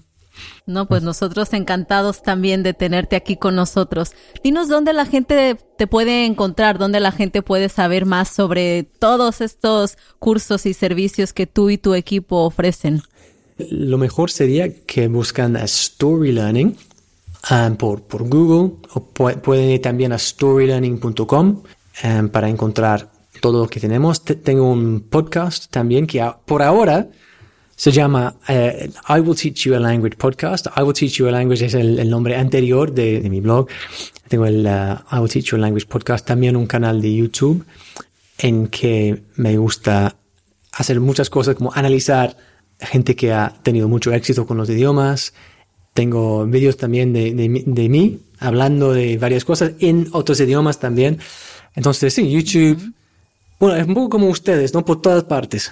No, 0.65 0.87
pues 0.87 1.03
nosotros 1.03 1.51
encantados 1.51 2.23
también 2.23 2.63
de 2.63 2.73
tenerte 2.73 3.17
aquí 3.17 3.35
con 3.35 3.53
nosotros. 3.53 4.13
Dinos 4.41 4.69
dónde 4.69 4.93
la 4.93 5.05
gente 5.05 5.57
te 5.77 5.87
puede 5.87 6.25
encontrar, 6.25 6.77
dónde 6.77 7.01
la 7.01 7.11
gente 7.11 7.41
puede 7.41 7.67
saber 7.67 8.05
más 8.05 8.29
sobre 8.29 8.83
todos 8.83 9.41
estos 9.41 9.97
cursos 10.19 10.65
y 10.65 10.73
servicios 10.73 11.33
que 11.33 11.47
tú 11.47 11.69
y 11.69 11.77
tu 11.77 11.95
equipo 11.95 12.45
ofrecen. 12.45 13.01
Lo 13.57 13.97
mejor 13.97 14.31
sería 14.31 14.73
que 14.85 15.07
buscan 15.07 15.55
a 15.55 15.63
Story 15.63 16.31
Learning 16.31 16.77
um, 17.49 17.75
por, 17.75 18.03
por, 18.03 18.27
Google 18.27 18.77
o 18.93 19.03
pueden 19.05 19.69
ir 19.69 19.81
también 19.81 20.13
a 20.13 20.17
storylearning.com 20.17 21.61
um, 22.03 22.29
para 22.29 22.49
encontrar 22.49 23.11
todo 23.39 23.63
lo 23.63 23.69
que 23.69 23.79
tenemos. 23.79 24.23
tengo 24.23 24.71
un 24.71 25.01
podcast 25.01 25.71
también 25.71 26.05
que 26.07 26.23
por 26.45 26.61
ahora 26.61 27.07
se 27.75 27.91
llama 27.91 28.35
eh, 28.47 28.91
I 29.09 29.19
Will 29.21 29.35
Teach 29.35 29.63
You 29.63 29.75
a 29.75 29.79
Language 29.79 30.15
Podcast. 30.15 30.67
I 30.77 30.83
Will 30.83 30.93
Teach 30.93 31.13
You 31.13 31.27
a 31.29 31.31
Language 31.31 31.65
es 31.65 31.73
el, 31.73 32.07
nombre 32.09 32.35
anterior 32.35 32.93
de, 32.93 33.27
mi 33.27 33.41
blog. 33.41 33.69
Tengo 34.27 34.45
el 34.45 34.65
uh, 34.67 35.15
I 35.15 35.19
Will 35.19 35.29
Teach 35.29 35.45
You 35.45 35.57
a 35.57 35.61
Language 35.61 35.87
Podcast, 35.87 36.27
también 36.27 36.55
un 36.55 36.67
canal 36.67 37.01
de 37.01 37.15
YouTube 37.15 37.65
en 38.37 38.67
que 38.67 39.23
me 39.35 39.57
gusta 39.57 40.15
hacer 40.73 40.99
muchas 40.99 41.31
cosas 41.31 41.55
como 41.55 41.73
analizar 41.73 42.37
gente 42.81 43.15
que 43.15 43.33
ha 43.33 43.53
tenido 43.63 43.87
mucho 43.87 44.11
éxito 44.13 44.45
con 44.45 44.57
los 44.57 44.69
idiomas. 44.69 45.33
Tengo 45.93 46.45
vídeos 46.45 46.77
también 46.77 47.13
de, 47.13 47.33
de, 47.33 47.89
mí 47.89 48.19
hablando 48.39 48.93
de 48.93 49.17
varias 49.17 49.45
cosas 49.45 49.73
en 49.79 50.07
otros 50.13 50.39
idiomas 50.39 50.79
también. 50.79 51.19
Entonces, 51.75 52.13
sí, 52.13 52.31
YouTube, 52.31 52.93
bueno, 53.59 53.75
es 53.75 53.87
un 53.87 53.93
poco 53.93 54.09
como 54.09 54.27
ustedes, 54.27 54.73
¿no? 54.73 54.85
Por 54.85 55.01
todas 55.01 55.23
partes. 55.25 55.71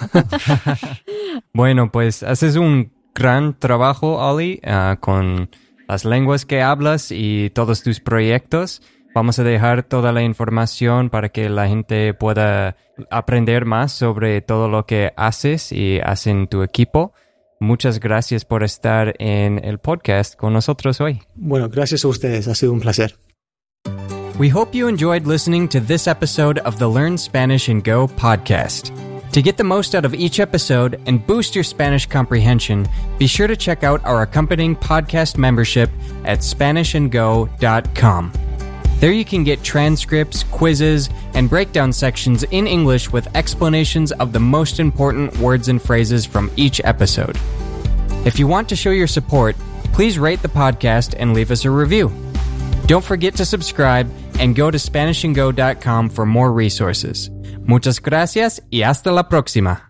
bueno, 1.52 1.90
pues 1.90 2.22
haces 2.22 2.56
un 2.56 2.92
gran 3.14 3.58
trabajo, 3.58 4.16
Oli, 4.16 4.60
ah, 4.64 4.98
con 5.00 5.50
las 5.88 6.04
lenguas 6.04 6.44
que 6.44 6.62
hablas 6.62 7.10
y 7.10 7.50
todos 7.50 7.82
tus 7.82 8.00
proyectos. 8.00 8.82
Vamos 9.14 9.38
a 9.38 9.44
dejar 9.44 9.82
toda 9.82 10.12
la 10.12 10.22
información 10.22 11.10
para 11.10 11.30
que 11.30 11.48
la 11.48 11.68
gente 11.68 12.14
pueda 12.14 12.76
aprender 13.10 13.64
más 13.64 13.92
sobre 13.92 14.40
todo 14.40 14.68
lo 14.68 14.86
que 14.86 15.12
haces 15.16 15.72
y 15.72 15.98
hacen 16.00 16.46
tu 16.46 16.62
equipo. 16.62 17.12
Muchas 17.58 18.00
gracias 18.00 18.44
por 18.44 18.62
estar 18.62 19.14
en 19.18 19.62
el 19.64 19.78
podcast 19.78 20.36
con 20.36 20.52
nosotros 20.52 21.00
hoy. 21.00 21.22
Bueno, 21.34 21.68
gracias 21.68 22.04
a 22.04 22.08
ustedes. 22.08 22.48
Ha 22.48 22.54
sido 22.54 22.72
un 22.72 22.80
placer. 22.80 23.16
We 24.38 24.48
hope 24.48 24.74
you 24.74 24.88
enjoyed 24.88 25.26
listening 25.26 25.68
to 25.68 25.80
this 25.80 26.06
episode 26.06 26.60
of 26.60 26.78
the 26.78 26.88
Learn 26.88 27.18
Spanish 27.18 27.68
and 27.68 27.84
Go 27.84 28.08
podcast. 28.08 28.90
To 29.32 29.42
get 29.42 29.58
the 29.58 29.64
most 29.64 29.94
out 29.94 30.06
of 30.06 30.14
each 30.14 30.40
episode 30.40 30.98
and 31.06 31.24
boost 31.26 31.54
your 31.54 31.62
Spanish 31.62 32.06
comprehension, 32.06 32.88
be 33.18 33.26
sure 33.26 33.46
to 33.46 33.54
check 33.54 33.84
out 33.84 34.02
our 34.04 34.22
accompanying 34.22 34.74
podcast 34.74 35.36
membership 35.36 35.90
at 36.24 36.40
SpanishAndGo.com. 36.40 38.49
There 39.00 39.12
you 39.12 39.24
can 39.24 39.44
get 39.44 39.62
transcripts, 39.62 40.44
quizzes, 40.44 41.08
and 41.32 41.48
breakdown 41.48 41.90
sections 41.92 42.42
in 42.44 42.66
English 42.66 43.10
with 43.10 43.34
explanations 43.34 44.12
of 44.12 44.32
the 44.32 44.40
most 44.40 44.78
important 44.78 45.36
words 45.38 45.68
and 45.68 45.80
phrases 45.80 46.26
from 46.26 46.50
each 46.56 46.82
episode. 46.84 47.38
If 48.26 48.38
you 48.38 48.46
want 48.46 48.68
to 48.68 48.76
show 48.76 48.90
your 48.90 49.06
support, 49.06 49.56
please 49.94 50.18
rate 50.18 50.42
the 50.42 50.48
podcast 50.48 51.14
and 51.18 51.32
leave 51.32 51.50
us 51.50 51.64
a 51.64 51.70
review. 51.70 52.12
Don't 52.86 53.04
forget 53.04 53.34
to 53.36 53.46
subscribe 53.46 54.10
and 54.38 54.54
go 54.54 54.70
to 54.70 54.76
SpanishAndGo.com 54.76 56.10
for 56.10 56.26
more 56.26 56.52
resources. 56.52 57.30
Muchas 57.64 58.00
gracias 58.00 58.60
y 58.70 58.82
hasta 58.82 59.12
la 59.12 59.28
próxima. 59.28 59.89